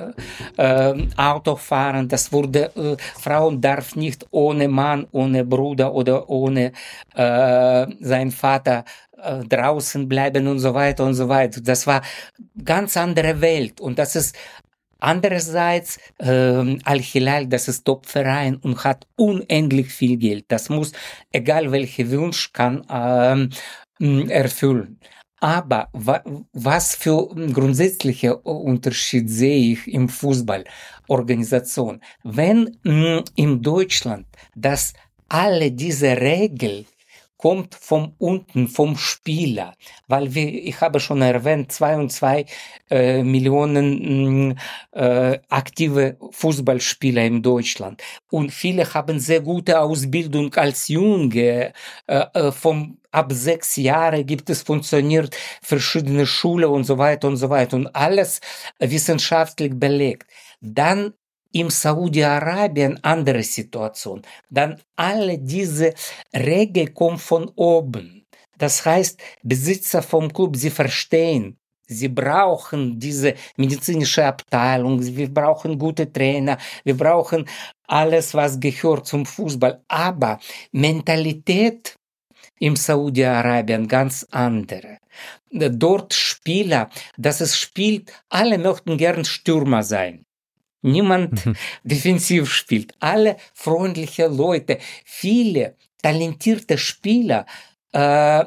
äh, 0.59 0.94
Auto 1.16 1.57
fahren. 1.57 2.09
Das 2.09 2.31
wurde 2.31 2.70
äh, 2.76 2.96
Frauen 3.18 3.61
darf 3.61 3.96
nicht 3.96 4.26
ohne 4.31 4.68
Mann, 4.68 5.07
ohne 5.12 5.44
Bruder 5.44 5.94
oder 5.94 6.28
ohne 6.28 6.72
äh, 7.14 7.87
sein 8.00 8.31
Vater 8.31 8.85
äh, 9.16 9.44
draußen 9.44 10.07
bleiben 10.09 10.46
und 10.46 10.59
so 10.59 10.74
weiter 10.74 11.05
und 11.05 11.14
so 11.14 11.28
weiter. 11.28 11.62
Das 11.62 11.87
war 11.87 12.02
ganz 12.62 12.96
andere 12.98 13.40
Welt 13.40 13.81
und 13.81 13.98
das 13.98 14.14
ist 14.14 14.37
Andererseits, 15.02 15.98
äh, 16.18 16.78
Al-Hilal, 16.84 17.48
das 17.48 17.66
ist 17.66 17.84
Top-Verein 17.84 18.54
und 18.56 18.84
hat 18.84 19.08
unendlich 19.16 19.88
viel 19.88 20.16
Geld. 20.16 20.44
Das 20.46 20.68
muss, 20.68 20.92
egal 21.32 21.72
welcher 21.72 22.08
Wunsch, 22.12 22.52
kann 22.52 22.84
äh, 22.88 23.48
erfüllen. 24.30 25.00
Aber 25.40 25.88
wa 25.92 26.22
was 26.52 26.94
für 26.94 27.26
grundsätzliche 27.52 28.36
Unterschied 28.36 29.28
sehe 29.28 29.72
ich 29.72 29.88
im 29.88 30.08
Fußballorganisation? 30.08 32.00
Wenn 32.22 32.78
mh, 32.84 33.24
in 33.34 33.60
Deutschland 33.60 34.26
das 34.54 34.92
alle 35.28 35.72
diese 35.72 36.16
Regeln 36.20 36.86
kommt 37.42 37.74
von 37.74 38.14
unten, 38.18 38.68
vom 38.68 38.96
Spieler, 38.96 39.74
weil 40.07 40.33
wir, 40.33 40.46
ich 40.46 40.81
habe 40.81 41.00
schon 41.00 41.22
erwähnt, 41.22 41.72
zwei 41.72 41.96
und 41.96 42.11
zwei 42.12 42.46
äh, 42.88 43.24
Millionen 43.24 44.50
mm, 44.50 44.59
äh, 44.92 45.40
aktive 45.48 46.18
Fußballspieler 46.31 47.24
in 47.24 47.42
Deutschland. 47.42 48.00
Und 48.31 48.52
viele 48.52 48.94
haben 48.94 49.18
sehr 49.18 49.40
gute 49.40 49.81
Ausbildung 49.81 50.55
als 50.55 50.87
Junge, 50.87 51.72
äh, 52.07 52.24
äh, 52.33 52.52
vom 52.52 52.98
ab 53.11 53.33
sechs 53.33 53.74
Jahre 53.76 54.24
gibt 54.24 54.48
es 54.48 54.62
funktioniert 54.62 55.37
verschiedene 55.62 56.26
Schule 56.26 56.68
und 56.68 56.85
so 56.85 56.96
weiter 56.96 57.26
und 57.26 57.37
so 57.38 57.50
weiter. 57.50 57.76
Und 57.76 57.88
alles 57.88 58.40
wissenschaftlich 58.78 59.72
belegt. 59.74 60.31
Dann 60.61 61.12
im 61.52 61.70
Saudi-Arabien 61.70 62.98
andere 63.02 63.42
Situation. 63.42 64.22
Dann 64.50 64.80
alle 64.96 65.38
diese 65.38 65.94
Regeln 66.34 66.92
kommen 66.94 67.18
von 67.18 67.50
oben. 67.56 68.26
Das 68.58 68.84
heißt, 68.84 69.20
Besitzer 69.42 70.02
vom 70.02 70.32
Club, 70.32 70.56
sie 70.56 70.70
verstehen, 70.70 71.58
Sie 71.92 72.08
brauchen 72.08 72.98
diese 72.98 73.34
medizinische 73.56 74.24
Abteilung, 74.24 75.04
wir 75.04 75.32
brauchen 75.32 75.78
gute 75.78 76.10
Trainer, 76.10 76.56
wir 76.84 76.96
brauchen 76.96 77.46
alles, 77.86 78.34
was 78.34 78.58
gehört 78.58 79.06
zum 79.06 79.26
Fußball. 79.26 79.82
Aber 79.88 80.38
Mentalität 80.72 81.96
im 82.58 82.76
Saudi-Arabien 82.76 83.88
ganz 83.88 84.26
andere. 84.30 84.98
Dort 85.50 86.14
Spieler, 86.14 86.88
das 87.18 87.40
es 87.40 87.58
spielt, 87.58 88.12
alle 88.30 88.56
möchten 88.58 88.96
gern 88.96 89.24
Stürmer 89.24 89.82
sein. 89.82 90.24
Niemand 90.83 91.47
mhm. 91.47 91.57
defensiv 91.85 92.53
spielt. 92.53 92.95
Alle 93.01 93.37
freundliche 93.55 94.27
Leute. 94.27 94.79
Viele 95.05 95.77
talentierte 96.03 96.77
Spieler 96.77 97.47
äh, 97.92 98.45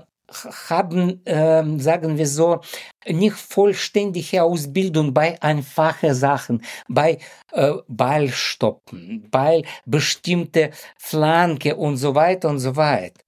haben, 0.70 1.26
äh, 1.26 1.64
sagen 1.80 2.18
wir 2.18 2.28
so, 2.28 2.62
nicht 3.08 3.36
vollständige 3.36 4.44
Ausbildung 4.44 5.14
bei 5.14 5.42
einfachen 5.42 6.14
Sachen, 6.14 6.64
bei 6.88 7.20
äh, 7.54 7.74
Ballstoppen, 7.88 9.28
bei 9.30 9.64
bestimmte 9.86 10.72
Flanke 10.98 11.76
und 11.76 11.98
so 11.98 12.16
weiter 12.16 12.50
und 12.50 12.60
so 12.60 12.76
weiter. 12.76 13.22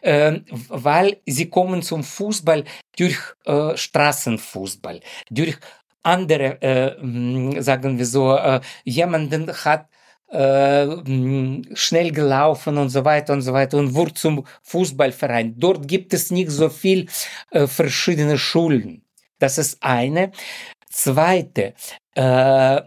Äh, 0.00 0.40
weil 0.68 1.18
sie 1.26 1.50
kommen 1.50 1.82
zum 1.82 2.04
Fußball 2.04 2.64
durch 2.96 3.18
äh, 3.44 3.76
Straßenfußball, 3.76 5.00
durch 5.30 5.58
andere, 6.04 6.60
äh, 6.62 7.60
sagen 7.60 7.98
wir 7.98 8.06
so, 8.06 8.36
äh, 8.36 8.60
jemanden 8.84 9.50
hat 9.64 9.88
äh, 10.28 10.86
schnell 11.74 12.10
gelaufen 12.10 12.78
und 12.78 12.90
so 12.90 13.04
weiter 13.04 13.32
und 13.32 13.42
so 13.42 13.52
weiter 13.52 13.78
und 13.78 13.94
wurde 13.94 14.14
zum 14.14 14.44
Fußballverein. 14.62 15.54
Dort 15.58 15.86
gibt 15.86 16.12
es 16.14 16.30
nicht 16.30 16.50
so 16.50 16.68
viel 16.68 17.08
äh, 17.50 17.66
verschiedene 17.66 18.38
Schulen. 18.38 19.02
Das 19.38 19.58
ist 19.58 19.82
eine. 19.82 20.32
Zweite, 20.90 21.74
äh, 22.14 22.80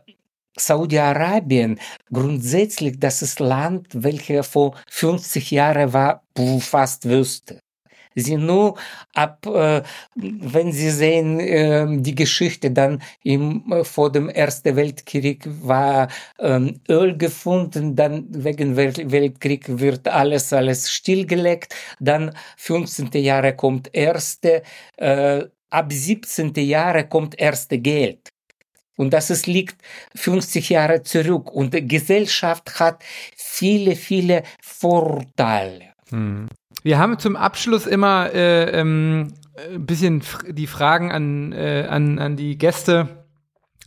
Saudi-Arabien 0.57 1.79
grundsätzlich, 2.11 2.99
das 2.99 3.21
ist 3.21 3.39
Land, 3.39 3.87
welches 3.91 4.47
vor 4.47 4.75
50 4.89 5.51
Jahren 5.51 5.93
war, 5.93 6.23
fast 6.61 7.07
Wüste 7.07 7.59
sie 8.21 8.37
nur 8.37 8.77
ab, 9.13 9.45
äh, 9.45 9.81
wenn 10.15 10.71
sie 10.71 10.89
sehen 10.89 11.39
äh, 11.39 11.85
die 12.01 12.15
Geschichte, 12.15 12.71
dann 12.71 13.01
im, 13.23 13.71
äh, 13.71 13.83
vor 13.83 14.11
dem 14.11 14.29
Ersten 14.29 14.75
Weltkrieg 14.75 15.43
war 15.61 16.07
ähm, 16.39 16.81
Öl 16.89 17.17
gefunden, 17.17 17.95
dann 17.95 18.25
wegen 18.29 18.75
Welt 18.75 19.11
Weltkrieg 19.11 19.65
wird 19.79 20.07
alles, 20.07 20.53
alles 20.53 20.91
stillgelegt, 20.91 21.75
dann 21.99 22.33
15. 22.57 23.09
Jahre 23.13 23.55
kommt 23.55 23.89
erste, 23.93 24.63
äh, 24.97 25.43
ab 25.69 25.91
17. 25.91 26.53
Jahre 26.55 27.07
kommt 27.07 27.39
erste 27.39 27.77
Geld. 27.77 28.29
Und 28.97 29.13
das 29.13 29.29
ist, 29.29 29.45
liegt 29.45 29.79
50 30.15 30.69
Jahre 30.69 31.03
zurück. 31.03 31.51
Und 31.51 31.73
die 31.73 31.87
Gesellschaft 31.87 32.79
hat 32.79 33.03
viele, 33.35 33.95
viele 33.95 34.43
Vorteile. 34.59 35.93
Hm. 36.09 36.47
Wir 36.83 36.99
haben 36.99 37.17
zum 37.19 37.35
Abschluss 37.35 37.87
immer 37.87 38.33
äh, 38.33 38.79
ähm, 38.79 39.33
ein 39.73 39.85
bisschen 39.85 40.21
die 40.47 40.67
Fragen 40.67 41.11
an, 41.11 41.51
äh, 41.51 41.87
an, 41.89 42.19
an 42.19 42.35
die 42.35 42.57
Gäste, 42.57 43.25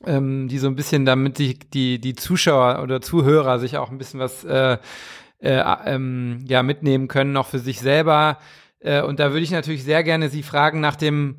ähm, 0.06 0.48
die 0.48 0.58
so 0.58 0.66
ein 0.66 0.76
bisschen, 0.76 1.04
damit 1.04 1.38
die, 1.38 1.58
die, 1.58 2.00
die 2.00 2.14
Zuschauer 2.14 2.82
oder 2.82 3.00
Zuhörer 3.00 3.58
sich 3.58 3.76
auch 3.76 3.90
ein 3.90 3.98
bisschen 3.98 4.20
was 4.20 4.44
äh, 4.44 4.78
äh, 5.40 5.62
ähm, 5.86 6.44
ja, 6.48 6.62
mitnehmen 6.62 7.08
können, 7.08 7.36
auch 7.36 7.46
für 7.46 7.58
sich 7.58 7.80
selber. 7.80 8.38
Äh, 8.80 9.02
und 9.02 9.20
da 9.20 9.30
würde 9.30 9.42
ich 9.42 9.50
natürlich 9.50 9.84
sehr 9.84 10.02
gerne 10.02 10.28
Sie 10.28 10.42
fragen 10.42 10.80
nach 10.80 10.96
dem, 10.96 11.36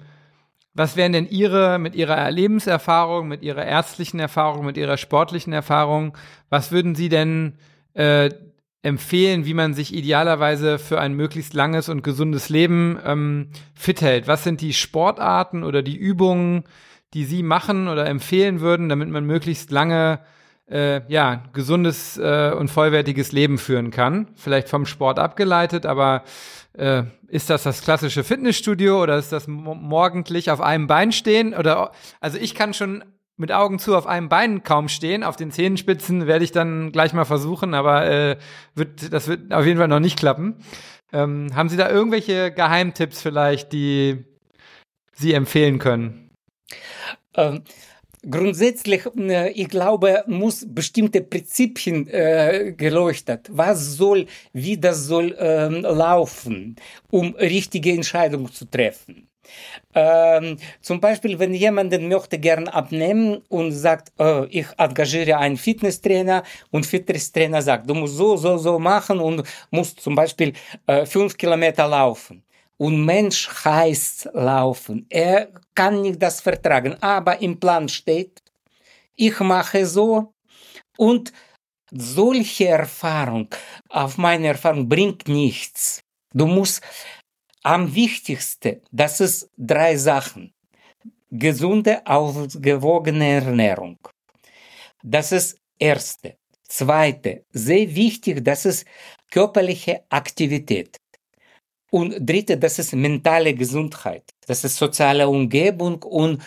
was 0.74 0.96
wären 0.96 1.12
denn 1.12 1.28
Ihre, 1.28 1.80
mit 1.80 1.96
Ihrer 1.96 2.30
Lebenserfahrung, 2.32 3.28
mit 3.28 3.42
Ihrer 3.42 3.66
ärztlichen 3.66 4.20
Erfahrung, 4.20 4.66
mit 4.66 4.78
Ihrer 4.78 4.98
sportlichen 4.98 5.54
Erfahrung, 5.54 6.18
was 6.50 6.72
würden 6.72 6.96
Sie 6.96 7.10
denn 7.10 7.58
äh, 7.94 8.30
empfehlen, 8.84 9.46
wie 9.46 9.54
man 9.54 9.74
sich 9.74 9.94
idealerweise 9.94 10.80
für 10.80 11.00
ein 11.00 11.14
möglichst 11.14 11.54
langes 11.54 11.90
und 11.90 12.04
gesundes 12.04 12.50
Leben 12.50 13.00
ähm, 13.06 13.50
fit 13.76 14.02
hält? 14.02 14.28
Was 14.28 14.44
sind 14.44 14.62
die 14.62 14.74
Sportarten 14.74 15.64
oder 15.64 15.82
die 15.82 15.96
Übungen, 15.96 16.64
die 17.14 17.26
Sie 17.26 17.44
machen 17.44 17.88
oder 17.88 18.08
empfehlen 18.08 18.60
würden, 18.60 18.90
damit 18.90 19.10
man 19.10 19.26
möglichst 19.26 19.72
lange 19.72 20.20
äh, 20.68 21.02
ja, 21.12 21.44
gesundes 21.54 22.18
äh, 22.18 22.54
und 22.58 22.70
vollwertiges 22.70 23.32
Leben 23.32 23.60
führen 23.60 23.92
kann? 23.92 24.28
Vielleicht 24.36 24.70
vom 24.70 24.86
Sport 24.86 25.20
abgeleitet, 25.20 25.86
aber 25.86 26.24
äh, 26.74 27.04
ist 27.28 27.50
das 27.50 27.64
das 27.64 27.82
klassische 27.82 28.24
Fitnessstudio 28.24 29.02
oder 29.04 29.18
ist 29.18 29.32
das 29.32 29.48
morgendlich 29.48 30.50
auf 30.50 30.60
einem 30.60 30.88
Bein 30.88 31.12
stehen? 31.12 31.54
Oder 31.54 31.92
also 32.20 32.38
ich 32.40 32.56
kann 32.56 32.74
schon 32.74 33.04
mit 33.38 33.52
Augen 33.52 33.80
zu 33.80 33.96
auf 33.96 34.08
einem 34.08 34.30
Bein 34.30 34.64
kaum 34.64 34.88
stehen. 34.88 35.24
Auf 35.24 35.36
den 35.36 35.52
Zehenspitzen 35.52 36.28
werde 36.28 36.44
ich 36.44 36.52
dann 36.52 36.92
gleich 36.92 37.14
mal 37.14 37.26
versuchen, 37.26 37.74
aber 37.74 38.06
äh, 38.06 38.38
wird, 38.76 39.12
das 39.12 39.28
wird 39.28 39.52
auf 39.54 39.66
jeden 39.66 39.80
Fall 39.80 39.88
noch 39.88 40.00
nicht 40.00 40.18
klappen. 40.18 40.58
Ähm, 41.14 41.50
haben 41.56 41.70
Sie 41.70 41.78
da 41.78 41.90
irgendwelche 41.90 42.52
Geheimtipps 42.52 43.22
vielleicht, 43.22 43.74
die 43.74 44.24
Sie 45.14 45.34
empfehlen 45.34 45.80
können? 45.80 46.30
Ähm, 47.36 47.64
grundsätzlich, 48.30 49.06
äh, 49.18 49.52
ich 49.52 49.70
glaube, 49.70 50.24
muss 50.28 50.66
bestimmte 50.68 51.22
Prinzipien 51.22 52.08
äh, 52.08 52.74
geleuchtet. 52.76 53.50
Was 53.52 53.96
soll, 53.96 54.28
wie 54.54 54.78
das 54.78 55.06
soll 55.06 55.34
äh, 55.34 55.68
laufen, 55.68 56.76
um 57.10 57.36
richtige 57.36 57.92
Entscheidungen 57.92 58.52
zu 58.52 58.66
treffen. 58.66 59.31
Ähm, 59.94 60.58
zum 60.82 61.00
Beispiel, 61.00 61.38
wenn 61.40 61.54
jemand 61.54 61.92
möchte 62.02 62.40
gern 62.40 62.68
abnehmen 62.68 63.42
und 63.50 63.72
sagt, 63.72 64.12
äh, 64.20 64.46
ich 64.46 64.68
engagiere 64.78 65.38
einen 65.38 65.58
Fitnesstrainer 65.58 66.44
und 66.72 66.86
Fitnesstrainer 66.86 67.62
sagt, 67.62 67.90
du 67.90 67.94
musst 67.94 68.16
so, 68.16 68.38
so, 68.38 68.58
so 68.58 68.80
machen 68.80 69.20
und 69.20 69.44
musst 69.70 70.00
zum 70.00 70.16
Beispiel 70.16 70.54
äh, 70.88 71.06
fünf 71.06 71.38
Kilometer 71.38 71.88
laufen. 71.88 72.44
Und 72.78 73.06
Mensch 73.06 73.48
heißt 73.64 74.30
laufen. 74.34 75.06
Er 75.10 75.50
kann 75.76 76.02
nicht 76.02 76.22
das 76.22 76.42
vertragen, 76.42 76.96
aber 77.02 77.40
im 77.42 77.60
Plan 77.60 77.88
steht, 77.88 78.42
ich 79.16 79.40
mache 79.40 79.86
so 79.86 80.34
und 80.98 81.32
solche 81.92 82.70
Erfahrung, 82.70 83.50
auf 83.90 84.18
meine 84.18 84.48
Erfahrung, 84.48 84.88
bringt 84.88 85.28
nichts. 85.28 86.02
Du 86.34 86.48
musst 86.48 86.82
am 87.64 87.94
wichtigsten, 87.94 88.82
das 88.92 89.20
ist 89.22 89.50
drei 89.58 89.96
Sachen. 89.98 90.54
Gesunde, 91.30 92.06
ausgewogene 92.06 93.26
Ernährung. 93.26 93.98
Das 95.04 95.32
ist 95.32 95.58
erste. 95.80 96.38
Zweite, 96.64 97.46
sehr 97.52 97.96
wichtig, 97.96 98.44
das 98.44 98.66
ist 98.66 98.86
körperliche 99.30 100.04
Aktivität. 100.10 100.98
Und 101.90 102.16
dritte, 102.20 102.58
das 102.58 102.80
ist 102.80 102.94
mentale 102.94 103.54
Gesundheit. 103.54 104.24
Das 104.48 104.64
ist 104.64 104.78
soziale 104.78 105.28
Umgebung 105.28 106.02
und 106.04 106.42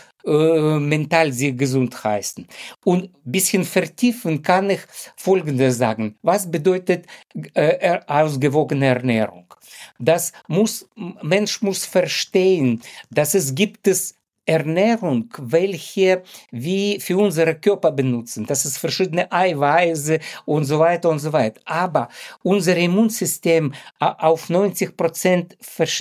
mental 0.78 1.32
sie 1.32 1.56
gesund 1.56 2.02
heißen. 2.02 2.46
Und 2.84 3.10
bisschen 3.24 3.64
vertiefen 3.64 4.42
kann 4.42 4.70
ich 4.70 4.80
Folgendes 5.16 5.78
sagen. 5.78 6.16
Was 6.22 6.50
bedeutet 6.50 7.06
äh, 7.54 8.00
ausgewogene 8.06 8.86
Ernährung? 8.86 9.52
Das 9.98 10.32
muss, 10.48 10.88
Mensch 11.22 11.62
muss 11.62 11.84
verstehen, 11.84 12.80
dass 13.10 13.34
es 13.34 13.54
gibt 13.54 13.86
es 13.86 14.14
Ernährung, 14.46 15.32
welche 15.38 16.22
wir 16.50 17.00
für 17.00 17.16
unsere 17.16 17.54
Körper 17.54 17.92
benutzen. 17.92 18.44
Das 18.46 18.64
ist 18.64 18.78
verschiedene 18.78 19.30
Eiweiße 19.32 20.18
und 20.44 20.64
so 20.64 20.78
weiter 20.78 21.08
und 21.08 21.18
so 21.18 21.32
weiter. 21.32 21.60
Aber 21.64 22.08
unser 22.42 22.76
Immunsystem 22.76 23.72
auf 23.98 24.50
90 24.50 24.96
Prozent 24.96 25.56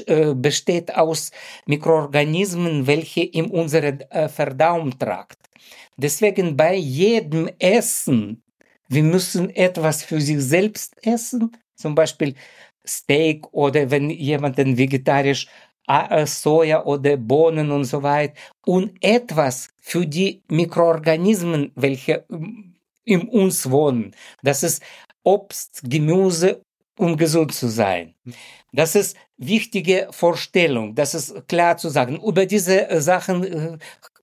äh, 0.08 0.34
besteht 0.34 0.94
aus 0.96 1.32
Mikroorganismen, 1.66 2.86
welche 2.86 3.24
in 3.24 3.46
unsere 3.46 4.00
äh, 4.12 4.28
Verdauung 4.28 4.98
tragt. 4.98 5.38
Deswegen 5.96 6.58
bei 6.58 6.76
jedem 6.76 7.50
Essen, 7.60 8.44
wir 8.90 9.04
müssen 9.04 9.50
etwas 9.52 10.04
für 10.04 10.20
sich 10.20 10.40
selbst 10.40 10.96
essen, 11.06 11.52
zum 11.76 11.96
Beispiel 11.96 12.36
Steak 12.86 13.48
oder 13.54 13.90
wenn 13.90 14.10
jemand 14.10 14.58
vegetarisch 14.58 15.48
Soja 16.26 16.84
oder 16.86 17.18
Bohnen 17.18 17.72
und 17.72 17.86
so 17.86 18.02
weiter 18.04 18.34
und 18.66 18.92
etwas 19.02 19.70
für 19.82 20.06
die 20.06 20.42
Mikroorganismen, 20.48 21.72
welche 21.76 22.26
in 23.06 23.28
uns 23.28 23.70
wohnen. 23.70 24.16
Das 24.42 24.64
ist 24.64 24.82
Obst, 25.24 25.82
Gemüse, 25.84 26.62
um 26.98 27.18
gesund 27.18 27.54
zu 27.54 27.68
sein. 27.68 28.14
Das 28.72 28.96
ist 28.96 29.18
wichtige 29.38 30.08
Vorstellung, 30.12 30.96
das 30.96 31.14
ist 31.14 31.48
klar 31.48 31.78
zu 31.78 31.90
sagen. 31.90 32.22
Über 32.22 32.46
diese 32.46 33.02
Sachen 33.02 33.80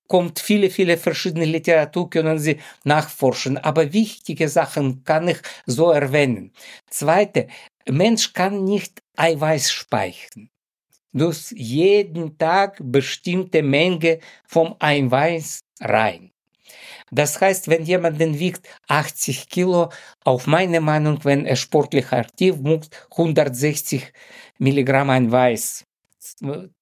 kommt 0.09 0.41
viele, 0.41 0.71
viele 0.71 0.97
verschiedene 0.97 1.45
Literatur, 1.45 2.11
können 2.11 2.39
Sie 2.39 2.59
nachforschen. 2.85 3.59
Aber 3.59 3.93
wichtige 3.93 4.49
Sachen 4.49 5.05
kann 5.05 5.29
ich 5.29 5.39
so 5.67 5.91
erwähnen. 5.91 6.53
Zweite, 6.89 7.47
Mensch 7.89 8.33
kann 8.33 8.65
nicht 8.65 9.01
Eiweiß 9.17 9.71
speichern 9.71 10.51
durch 11.13 11.53
jeden 11.53 12.39
Tag 12.39 12.79
bestimmte 12.81 13.63
Menge 13.63 14.21
vom 14.47 14.77
Eiweiß 14.79 15.61
rein. 15.81 16.31
Das 17.11 17.41
heißt, 17.41 17.69
wenn 17.69 17.85
jemand 17.85 18.19
wiegt 18.19 18.69
80 18.89 19.49
Kilo, 19.49 19.91
auf 20.25 20.47
meine 20.47 20.81
Meinung, 20.81 21.19
wenn 21.25 21.45
er 21.45 21.57
sportlich 21.57 22.13
aktiv 22.13 22.57
muss, 22.59 22.89
160 23.11 24.13
Milligramm 24.59 25.11
Eiweiß, 25.11 25.85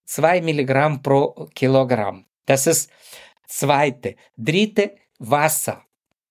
2 0.05 0.41
Milligramm 0.43 1.03
pro 1.03 1.49
Kilogramm. 1.55 2.27
Das 2.45 2.67
ist 2.67 2.91
zweite. 3.47 4.17
Dritte, 4.37 4.97
Wasser. 5.19 5.85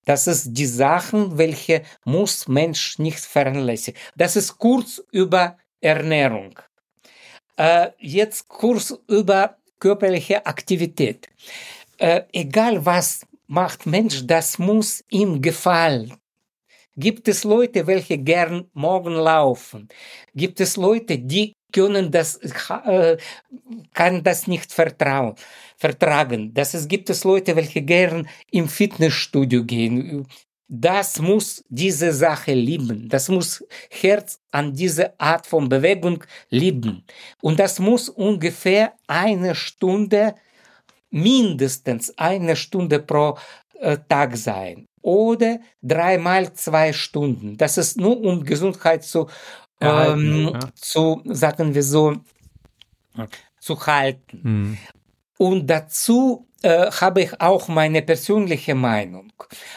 Das 0.05 0.27
ist 0.27 0.53
die 0.53 0.65
Sachen, 0.65 1.37
welche 1.37 1.81
muss 2.05 2.47
Mensch 2.47 2.97
nicht 2.99 3.19
vernachlässigen. 3.19 3.99
Das 4.15 4.35
ist 4.35 4.57
kurz 4.57 5.03
über 5.11 5.57
Ernährung. 5.81 6.57
Äh, 7.57 7.89
jetzt 7.99 8.47
Kurs 8.47 8.97
über 9.07 9.57
körperliche 9.79 10.45
Aktivität. 10.45 11.27
Äh, 11.97 12.21
egal 12.31 12.85
was 12.85 13.25
macht 13.47 13.85
Mensch, 13.85 14.25
das 14.25 14.59
muss 14.59 15.03
ihm 15.09 15.41
gefallen. 15.41 16.13
Gibt 16.95 17.27
es 17.27 17.43
Leute, 17.43 17.85
welche 17.87 18.17
gern 18.17 18.65
morgen 18.73 19.13
laufen? 19.13 19.87
Gibt 20.33 20.59
es 20.59 20.77
Leute, 20.77 21.19
die 21.19 21.53
können 21.71 22.11
das, 22.11 22.37
äh, 22.37 23.17
kann 23.93 24.23
das 24.23 24.47
nicht 24.47 24.71
vertrauen, 24.71 25.35
vertragen? 25.77 26.53
Das 26.53 26.73
es 26.73 26.87
gibt 26.87 27.09
es 27.09 27.23
Leute, 27.23 27.55
welche 27.55 27.81
gern 27.83 28.27
im 28.51 28.67
Fitnessstudio 28.67 29.63
gehen, 29.63 30.27
das 30.67 31.19
muss 31.19 31.63
diese 31.69 32.11
Sache 32.11 32.53
lieben. 32.53 33.07
Das 33.07 33.29
muss 33.29 33.63
Herz 33.89 34.39
an 34.51 34.73
diese 34.73 35.17
Art 35.19 35.47
von 35.47 35.69
Bewegung 35.69 36.23
lieben. 36.49 37.05
Und 37.41 37.59
das 37.59 37.79
muss 37.79 38.09
ungefähr 38.09 38.93
eine 39.07 39.55
Stunde, 39.55 40.35
mindestens 41.09 42.17
eine 42.17 42.55
Stunde 42.55 42.99
pro 42.99 43.37
äh, 43.79 43.97
Tag 44.09 44.35
sein. 44.35 44.87
Oder 45.01 45.59
dreimal 45.81 46.51
zwei 46.53 46.91
Stunden. 46.91 47.55
Das 47.55 47.77
ist 47.77 47.97
nur 47.97 48.19
um 48.19 48.43
Gesundheit 48.43 49.05
zu, 49.05 49.27
ähm, 49.79 50.51
ja. 50.53 50.59
zu 50.75 51.21
sagen 51.25 51.73
wir 51.73 51.83
so, 51.83 52.17
zu 53.59 53.85
halten. 53.85 54.41
Mhm. 54.43 54.77
Und 55.37 55.67
dazu 55.67 56.47
äh, 56.61 56.89
habe 56.91 57.21
ich 57.21 57.41
auch 57.41 57.67
meine 57.67 58.01
persönliche 58.01 58.75
Meinung 58.75 59.31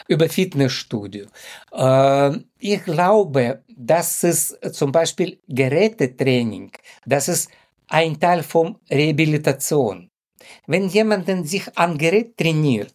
über 0.08 0.28
Fitnessstudio. 0.28 1.26
Äh, 1.72 2.38
ich 2.58 2.84
glaube, 2.84 3.62
dass 3.68 4.24
es 4.24 4.58
zum 4.72 4.92
Beispiel 4.92 5.38
Gerätetraining, 5.48 6.72
das 7.04 7.28
ist 7.28 7.50
ein 7.88 8.18
Teil 8.18 8.42
von 8.42 8.78
Rehabilitation. 8.90 10.10
Wenn 10.66 10.88
jemand 10.88 11.26
sich 11.48 11.66
an 11.76 11.98
Gerät 11.98 12.36
trainiert, 12.36 12.94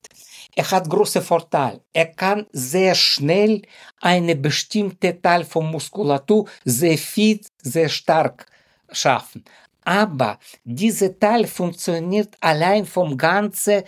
er 0.55 0.71
hat 0.71 0.89
große 0.89 1.21
Vorteile. 1.21 1.81
Er 1.91 2.07
kann 2.07 2.47
sehr 2.51 2.95
schnell 2.95 3.61
eine 3.99 4.35
bestimmte 4.35 5.21
Teil 5.21 5.43
von 5.43 5.69
Muskulatur 5.69 6.47
sehr 6.63 6.97
fit, 6.97 7.47
sehr 7.61 7.89
stark 7.89 8.45
schaffen. 8.89 9.43
Aber 9.85 10.37
dieser 10.63 11.17
Teil 11.17 11.47
funktioniert 11.47 12.35
allein 12.41 12.85
vom 12.85 13.17
ganzen 13.17 13.83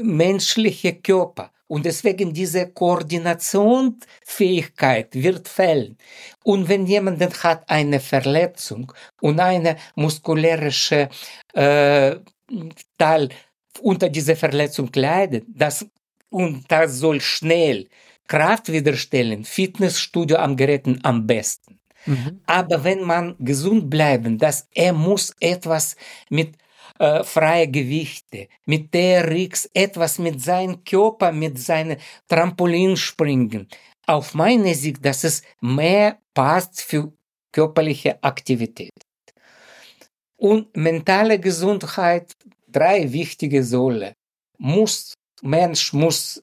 menschlichen 0.00 1.02
Körper. 1.02 1.50
Und 1.66 1.84
deswegen 1.84 2.32
diese 2.32 2.70
Koordinationsfähigkeit 2.70 5.12
wird 5.14 5.48
fehlen. 5.48 5.98
Und 6.44 6.68
wenn 6.68 6.86
jemand 6.86 7.20
hat 7.42 7.68
eine 7.68 7.98
Verletzung 8.00 8.92
und 9.20 9.40
eine 9.40 9.76
muskuläre 9.94 10.70
äh, 11.52 12.16
Teil 12.96 13.28
unter 13.82 14.08
dieser 14.08 14.36
Verletzung 14.36 14.90
leidet, 14.94 15.44
das, 15.48 15.86
und 16.30 16.64
das 16.68 16.98
soll 16.98 17.20
schnell 17.20 17.88
Kraft 18.26 18.72
widerstellen, 18.72 19.44
Fitnessstudio 19.44 20.36
am 20.36 20.56
Geräten 20.56 21.00
am 21.02 21.26
besten. 21.26 21.77
Mhm. 22.08 22.40
Aber 22.46 22.82
wenn 22.84 23.02
man 23.02 23.36
gesund 23.38 23.90
bleiben, 23.90 24.38
dass 24.38 24.66
er 24.74 24.92
muss 24.92 25.34
etwas 25.40 25.94
mit 26.30 26.56
äh, 26.98 27.22
freie 27.22 27.68
Gewichte, 27.68 28.48
mit 28.64 28.90
TRX, 28.92 29.70
etwas 29.74 30.18
mit 30.18 30.42
seinem 30.42 30.82
Körper, 30.84 31.32
mit 31.32 31.58
seinem 31.58 31.98
Trampolin 32.26 32.96
springen. 32.96 33.68
Auf 34.06 34.34
meine 34.34 34.74
Sicht, 34.74 35.04
dass 35.04 35.22
es 35.24 35.42
mehr 35.60 36.18
passt 36.32 36.80
für 36.80 37.12
körperliche 37.52 38.22
Aktivität. 38.22 38.90
Und 40.36 40.74
mentale 40.76 41.38
Gesundheit, 41.38 42.32
drei 42.66 43.12
wichtige 43.12 43.62
Säule. 43.62 44.14
Muss, 44.56 45.14
Mensch 45.42 45.92
muss 45.92 46.42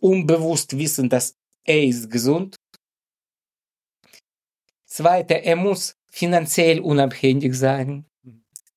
unbewusst 0.00 0.76
wissen, 0.76 1.08
dass 1.08 1.34
er 1.64 1.84
ist 1.84 2.10
gesund. 2.10 2.56
Zweite, 4.92 5.42
er 5.42 5.56
muss 5.56 5.96
finanziell 6.10 6.78
unabhängig 6.80 7.54
sein. 7.54 8.04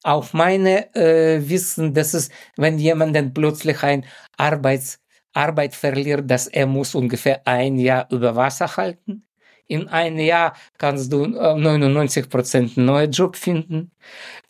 auf 0.03 0.33
meine 0.33 0.93
äh, 0.95 1.49
Wissen, 1.49 1.93
dass 1.93 2.13
es, 2.13 2.29
wenn 2.57 2.77
jemand 2.79 3.15
dann 3.15 3.33
plötzlich 3.33 3.83
ein 3.83 4.05
Arbeits, 4.37 4.99
Arbeit 5.33 5.75
verliert, 5.75 6.29
dass 6.31 6.47
er 6.47 6.67
muss 6.67 6.95
ungefähr 6.95 7.41
ein 7.45 7.77
Jahr 7.79 8.07
über 8.11 8.35
Wasser 8.35 8.77
halten. 8.77 9.25
In 9.67 9.89
einem 9.89 10.19
Jahr 10.19 10.55
kannst 10.77 11.11
du 11.11 11.25
99 11.25 12.29
Prozent 12.29 12.77
neuen 12.77 13.11
Job 13.11 13.35
finden. 13.35 13.91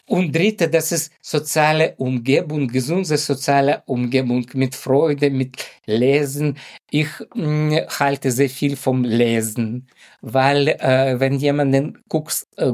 Und 0.08 0.36
dritte, 0.36 0.70
das 0.70 0.92
ist 0.92 1.12
soziale 1.20 1.96
Umgebung, 1.98 2.68
gesunde 2.68 3.18
soziale 3.18 3.82
Umgebung 3.88 4.46
mit 4.54 4.76
Freude, 4.76 5.32
mit 5.32 5.66
Lesen. 5.88 6.58
Ich 6.92 7.08
mh, 7.34 7.46
mm, 7.48 7.72
halte 8.00 8.32
sehr 8.32 8.50
viel 8.50 8.76
vom 8.76 9.04
Lesen, 9.04 9.88
weil 10.22 10.68
äh, 10.68 11.20
wenn 11.20 11.40
jemanden 11.40 12.04
guckt, 12.08 12.46
äh, 12.58 12.72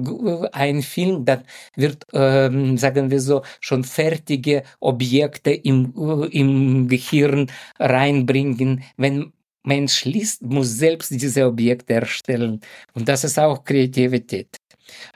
einen 0.52 0.82
Film, 0.82 1.24
dann 1.24 1.44
wird, 1.76 2.06
äh, 2.14 2.50
sagen 2.78 3.10
wir 3.10 3.22
so, 3.22 3.44
schon 3.62 3.86
fertige 3.86 4.64
Objekte 4.82 5.52
im, 5.52 5.94
äh, 5.98 6.28
im 6.38 6.90
Gehirn 6.90 7.50
reinbringen. 7.80 8.84
Wenn 8.98 9.32
Mensch 9.64 10.04
liest, 10.06 10.42
muss 10.42 10.70
selbst 10.78 11.12
diese 11.12 11.46
Objekte 11.46 11.94
erstellen. 11.94 12.60
Und 12.94 13.08
das 13.08 13.24
ist 13.24 13.40
auch 13.40 13.64
Kreativität. 13.64 14.58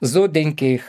So 0.01 0.27
denke 0.27 0.75
ich. 0.75 0.81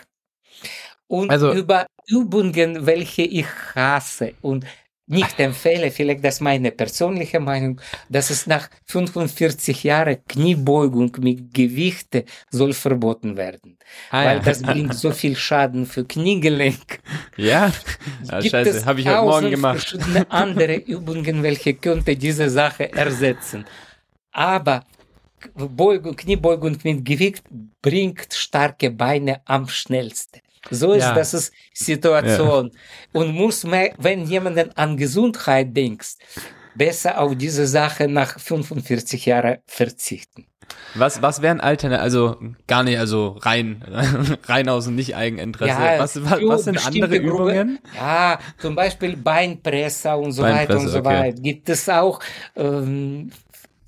Und 1.08 1.30
also, 1.30 1.52
über 1.52 1.86
Übungen, 2.08 2.86
welche 2.86 3.22
ich 3.22 3.46
hasse 3.74 4.34
und 4.42 4.64
nicht 5.08 5.38
empfehle, 5.38 5.90
vielleicht 5.92 6.24
das 6.24 6.36
ist 6.36 6.40
meine 6.40 6.72
persönliche 6.72 7.38
Meinung, 7.38 7.80
dass 8.08 8.30
es 8.30 8.46
nach 8.48 8.68
45 8.86 9.84
Jahren 9.84 10.16
Kniebeugung 10.26 11.12
mit 11.20 11.54
Gewichte 11.54 12.24
soll 12.50 12.72
verboten 12.72 13.36
werden. 13.36 13.78
Ah, 14.10 14.24
weil 14.24 14.38
ja. 14.38 14.42
das 14.42 14.62
bringt 14.72 14.94
so 14.94 15.12
viel 15.12 15.36
Schaden 15.36 15.86
für 15.86 16.04
Kniegelenk. 16.04 16.98
Ja, 17.36 17.72
ja 18.24 18.42
scheiße, 18.42 18.84
habe 18.84 19.00
ich 19.00 19.08
heute 19.08 19.22
Morgen 19.22 19.50
gemacht. 19.50 19.78
verschiedene 19.78 20.28
andere 20.28 20.74
Übungen, 20.94 21.42
welche 21.44 21.74
könnte 21.74 22.16
diese 22.16 22.50
Sache 22.50 22.92
ersetzen. 22.92 23.64
Aber 24.32 24.84
Beugung, 25.54 26.16
Kniebeugung 26.16 26.76
mit 26.82 27.04
Gewicht 27.04 27.44
bringt 27.80 28.34
starke 28.34 28.90
Beine 28.90 29.40
am 29.44 29.68
schnellsten. 29.68 30.40
So 30.70 30.92
ist 30.92 31.04
ja. 31.04 31.14
das 31.14 31.34
ist 31.34 31.52
Situation. 31.72 32.70
Ja. 32.72 33.20
Und 33.20 33.34
muss 33.34 33.64
man, 33.64 33.88
wenn 33.98 34.24
jemand 34.26 34.76
an 34.78 34.96
Gesundheit 34.96 35.76
denkt, 35.76 36.16
besser 36.74 37.20
auf 37.20 37.36
diese 37.36 37.66
Sache 37.66 38.08
nach 38.08 38.38
45 38.38 39.26
Jahren 39.26 39.58
verzichten. 39.66 40.46
Was, 40.94 41.22
was 41.22 41.42
wären 41.42 41.60
Alternativen, 41.60 42.02
also 42.02 42.36
gar 42.66 42.82
nicht, 42.82 42.98
also 42.98 43.36
rein, 43.40 43.84
rein 44.44 44.68
aus 44.68 44.86
und 44.86 44.96
nicht 44.96 45.14
Eigeninteresse. 45.14 45.70
Ja, 45.70 45.98
was, 45.98 46.22
was, 46.24 46.40
was 46.42 46.64
sind 46.64 46.84
andere 46.86 47.16
Übungen? 47.16 47.78
Ja, 47.94 48.38
zum 48.58 48.74
Beispiel 48.74 49.16
Beinpresse 49.16 50.16
und 50.16 50.32
so 50.32 50.42
weiter 50.42 50.78
und 50.78 50.88
so 50.88 50.98
okay. 50.98 51.06
weiter. 51.06 51.40
Gibt 51.40 51.68
es 51.68 51.88
auch 51.88 52.20
ähm, 52.56 53.30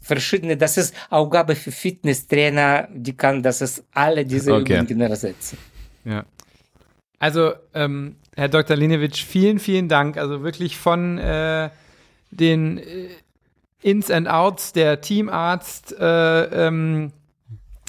verschiedene, 0.00 0.56
das 0.56 0.76
ist 0.76 0.94
Aufgabe 1.10 1.56
für 1.56 1.72
Fitnesstrainer, 1.72 2.88
die 2.92 3.16
kann, 3.16 3.42
das 3.42 3.60
ist 3.60 3.84
alle 3.92 4.24
diese 4.24 4.54
okay. 4.54 4.80
Übungen 4.80 5.10
ersetzen. 5.10 5.58
Ja. 6.04 6.24
Also, 7.18 7.52
ähm, 7.74 8.16
Herr 8.37 8.48
Dr. 8.48 8.76
Linewitsch, 8.76 9.24
vielen, 9.24 9.59
vielen 9.59 9.88
Dank. 9.88 10.16
Also 10.16 10.42
wirklich 10.42 10.76
von 10.78 11.18
äh, 11.18 11.70
den 12.31 12.78
äh, 12.78 13.09
Ins 13.83 14.11
and 14.11 14.28
Outs 14.28 14.72
der 14.72 15.00
Teamarzt, 15.00 15.98
äh, 15.98 16.66
ähm, 16.66 17.12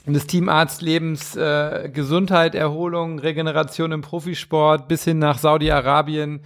des 0.05 0.27
Teamarztlebens, 0.27 1.35
äh, 1.35 1.89
Gesundheit, 1.93 2.55
Erholung, 2.55 3.19
Regeneration 3.19 3.91
im 3.91 4.01
Profisport 4.01 4.87
bis 4.87 5.03
hin 5.03 5.19
nach 5.19 5.37
Saudi-Arabien. 5.37 6.41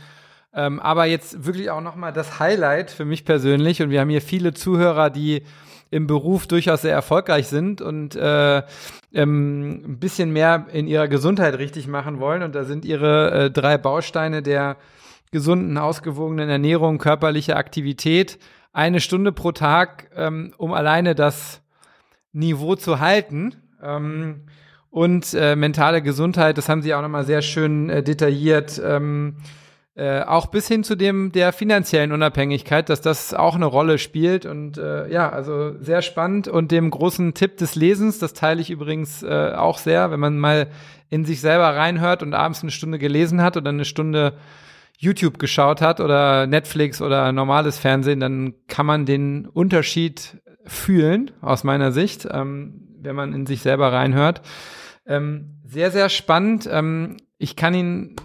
Ähm, 0.54 0.80
aber 0.80 1.06
jetzt 1.06 1.46
wirklich 1.46 1.70
auch 1.72 1.82
nochmal 1.82 2.14
das 2.14 2.40
Highlight 2.40 2.92
für 2.92 3.06
mich 3.06 3.26
persönlich. 3.26 3.82
Und 3.82 3.90
wir 3.90 4.02
haben 4.02 4.10
hier 4.10 4.22
viele 4.22 4.54
Zuhörer, 4.54 5.10
die 5.10 5.44
im 5.94 6.08
Beruf 6.08 6.48
durchaus 6.48 6.82
sehr 6.82 6.94
erfolgreich 6.94 7.48
sind 7.48 7.80
und 7.80 8.16
äh, 8.16 8.64
ähm, 9.14 9.84
ein 9.86 10.00
bisschen 10.00 10.34
mehr 10.34 10.66
in 10.74 10.88
ihrer 10.88 11.08
Gesundheit 11.08 11.60
richtig 11.60 11.88
machen 11.88 12.20
wollen. 12.20 12.42
Und 12.42 12.56
da 12.56 12.64
sind 12.64 12.84
ihre 12.84 13.32
äh, 13.32 13.52
drei 13.52 13.78
Bausteine 13.78 14.42
der 14.42 14.78
gesunden, 15.32 15.78
ausgewogenen 15.78 16.50
Ernährung, 16.50 16.98
körperliche 16.98 17.56
Aktivität, 17.56 18.40
eine 18.72 19.02
Stunde 19.02 19.32
pro 19.32 19.52
Tag, 19.52 20.10
ähm, 20.16 20.54
um 20.58 20.74
alleine 20.74 21.14
das 21.14 21.62
Niveau 22.32 22.76
zu 22.76 23.00
halten. 23.00 23.56
Ähm, 23.82 24.46
und 24.90 25.34
äh, 25.36 25.56
mentale 25.56 26.02
Gesundheit, 26.02 26.58
das 26.58 26.70
haben 26.70 26.82
sie 26.82 26.94
auch 26.96 27.02
nochmal 27.04 27.26
sehr 27.26 27.44
schön 27.44 27.90
äh, 27.90 28.04
detailliert 28.04 28.82
ähm, 28.84 29.38
äh, 29.96 30.22
auch 30.22 30.48
bis 30.48 30.68
hin 30.68 30.84
zu 30.84 30.96
dem 30.96 31.32
der 31.32 31.54
finanziellen 31.54 32.12
Unabhängigkeit, 32.12 32.90
dass 32.90 33.02
das 33.02 33.34
auch 33.34 33.56
eine 33.56 33.66
Rolle 33.66 34.00
spielt. 34.00 34.46
Und 34.46 34.78
äh, 34.78 35.12
ja, 35.12 35.30
also 35.30 35.80
sehr 35.80 36.02
spannend. 36.02 36.48
Und 36.48 36.72
dem 36.72 36.90
großen 36.90 37.34
Tipp 37.36 37.58
des 37.58 37.76
Lesens, 37.76 38.18
das 38.18 38.34
teile 38.34 38.60
ich 38.60 38.72
übrigens 38.72 39.22
äh, 39.22 39.54
auch 39.56 39.78
sehr, 39.78 40.10
wenn 40.10 40.20
man 40.20 40.40
mal 40.40 40.68
in 41.10 41.26
sich 41.26 41.42
selber 41.42 41.76
reinhört 41.76 42.24
und 42.24 42.34
abends 42.34 42.64
eine 42.64 42.72
Stunde 42.72 42.98
gelesen 42.98 43.42
hat 43.42 43.56
oder 43.56 43.70
eine 43.70 43.86
Stunde 43.86 44.34
YouTube 44.98 45.38
geschaut 45.38 45.82
hat 45.82 46.00
oder 46.00 46.48
Netflix 46.48 47.02
oder 47.02 47.32
normales 47.32 47.78
Fernsehen, 47.78 48.20
dann 48.20 48.54
kann 48.68 48.86
man 48.86 49.06
den 49.06 49.46
Unterschied 49.46 50.42
fühlen, 50.66 51.32
aus 51.42 51.64
meiner 51.64 51.92
Sicht, 51.92 52.28
ähm, 52.32 52.88
wenn 53.00 53.16
man 53.16 53.34
in 53.34 53.46
sich 53.46 53.62
selber 53.62 53.92
reinhört. 53.92 54.42
Ähm, 55.06 55.60
sehr, 55.66 55.92
sehr 55.92 56.10
spannend. 56.10 56.68
Ähm, 56.72 57.18
ich 57.38 57.56
kann 57.56 57.74
Ihnen 57.74 58.16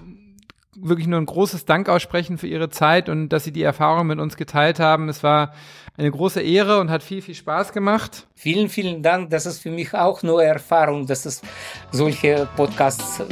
wirklich 0.81 1.07
nur 1.07 1.21
ein 1.21 1.27
großes 1.27 1.65
Dank 1.65 1.89
aussprechen 1.89 2.39
für 2.39 2.47
Ihre 2.47 2.69
Zeit 2.69 3.09
und 3.09 3.29
dass 3.31 3.45
Sie 3.45 3.53
die 3.53 3.63
Erfahrung 3.63 4.07
mit 4.07 4.19
uns 4.19 4.37
geteilt 4.37 4.81
haben. 4.81 5.09
Es 5.09 5.23
war 5.23 5.53
eine 5.97 6.11
große 6.11 6.41
Ehre 6.41 6.79
und 6.81 6.91
hat 6.91 7.03
viel, 7.03 7.23
viel 7.23 7.35
Spaß 7.35 7.73
gemacht. 7.73 8.27
Vielen, 8.35 8.69
vielen 8.69 9.03
Dank. 9.03 9.31
Das 9.31 9.47
ist 9.47 9.59
für 9.59 9.71
mich 9.71 9.93
auch 9.95 10.23
nur 10.23 10.43
Erfahrung, 10.43 11.07
dass 11.07 11.27
es 11.27 11.43
solche 11.91 12.49
Podcasts 12.57 13.21
äh, 13.21 13.25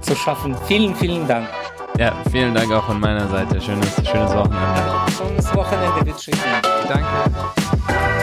zu 0.00 0.14
schaffen. 0.14 0.56
Vielen, 0.66 0.94
vielen 0.94 1.26
Dank. 1.26 1.48
Ja, 1.98 2.14
vielen 2.30 2.54
Dank 2.54 2.72
auch 2.72 2.84
von 2.84 3.00
meiner 3.00 3.28
Seite. 3.28 3.60
Schönes, 3.60 3.94
schönes 3.96 4.34
Wochenende. 4.34 4.82
Schönes 5.16 5.54
Wochenende, 5.54 6.14
Danke. 6.88 8.19